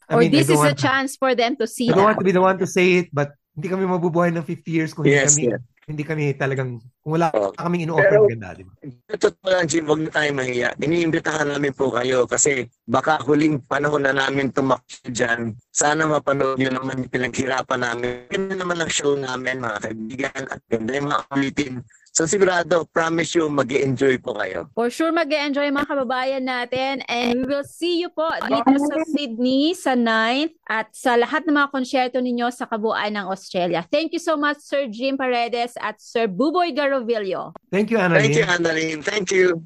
I 0.09 0.17
Or 0.17 0.21
mean, 0.21 0.33
I 0.33 0.41
this 0.41 0.49
is 0.53 0.61
a 0.61 0.77
chance 0.77 1.17
for 1.17 1.33
them 1.37 1.57
to 1.61 1.67
see 1.69 1.89
I 1.89 1.97
don't 1.97 2.05
that. 2.05 2.17
want 2.17 2.19
to 2.21 2.29
be 2.29 2.33
the 2.37 2.45
one 2.45 2.57
to 2.61 2.69
say 2.69 3.05
it, 3.05 3.09
but 3.13 3.33
hindi 3.57 3.69
kami 3.71 3.85
mabubuhay 3.89 4.35
ng 4.35 4.45
50 4.45 4.67
years 4.69 4.91
kung 4.93 5.05
hindi 5.09 5.17
Yes, 5.21 5.37
kami 5.37 5.57
yes. 5.57 5.61
Hindi 5.85 6.03
kami 6.03 6.33
talagang 6.35 6.81
kung 7.05 7.13
wala 7.15 7.29
Oh. 7.33 7.53
kaming 7.53 7.85
ino-offer 7.85 8.09
Pero- 8.17 8.29
ganda, 8.29 8.57
di 8.57 8.65
ba? 8.65 8.73
Totoo 9.15 9.49
lang, 9.53 9.69
Jim, 9.69 9.85
huwag 9.85 10.01
na 10.01 10.11
tayo 10.11 10.31
mahiya. 10.33 10.69
Iniimbitahan 10.81 11.49
namin 11.49 11.73
po 11.73 11.93
kayo 11.93 12.25
kasi 12.25 12.65
baka 12.85 13.21
huling 13.21 13.61
panahon 13.65 14.03
na 14.03 14.17
namin 14.17 14.49
tumakbo 14.49 15.05
dyan. 15.07 15.53
Sana 15.69 16.09
mapanood 16.09 16.57
nyo 16.57 16.71
naman 16.73 17.05
yung 17.05 17.13
pinaghirapan 17.13 17.81
namin. 17.81 18.25
Ganda 18.29 18.55
naman 18.57 18.81
ang 18.81 18.91
show 18.91 19.13
namin, 19.13 19.61
mga 19.61 19.79
kaibigan, 19.81 20.43
at 20.49 20.61
ganda 20.67 20.91
yung 20.97 21.09
mga 21.13 21.21
ulitin. 21.31 21.75
So 22.15 22.31
sigurado, 22.31 22.87
promise 22.95 23.35
you, 23.35 23.51
mag 23.51 23.75
enjoy 23.75 24.23
po 24.23 24.39
kayo. 24.39 24.71
For 24.79 24.87
sure 24.87 25.11
mag-enjoy 25.11 25.67
mga 25.75 25.91
kababayan 25.91 26.47
natin 26.47 27.03
and 27.11 27.43
we 27.43 27.51
will 27.51 27.67
see 27.67 27.99
you 27.99 28.07
po 28.07 28.31
dito 28.39 28.71
sa 28.71 29.03
Sydney 29.11 29.75
sa 29.75 29.99
9th 29.99 30.55
at 30.71 30.95
sa 30.95 31.19
lahat 31.19 31.43
ng 31.43 31.59
mga 31.59 31.75
konsyerto 31.75 32.23
ninyo 32.23 32.55
sa 32.55 32.71
kabuuan 32.71 33.19
ng 33.19 33.27
Australia. 33.27 33.83
Thank 33.91 34.15
you 34.15 34.23
so 34.23 34.39
much 34.39 34.63
Sir 34.63 34.87
Jim 34.87 35.19
Paredes 35.19 35.75
at 35.83 35.99
Sir 35.99 36.31
Buboy 36.31 36.71
Garovillo. 36.71 37.51
Thank 37.75 37.91
you, 37.91 37.99
Annalyn. 37.99 38.31
Thank 38.31 38.39
you, 38.39 38.47
Annalyn. 38.47 38.99
Thank 39.03 39.27
you. 39.35 39.59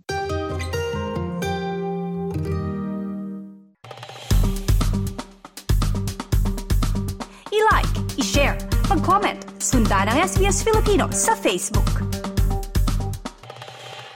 I-like, 7.52 7.92
i-share, 8.16 8.56
mag-comment, 8.88 9.36
sundan 9.60 10.08
ang 10.08 10.16
SBS 10.24 10.64
Filipino 10.64 11.12
sa 11.12 11.36
Facebook. 11.36 12.07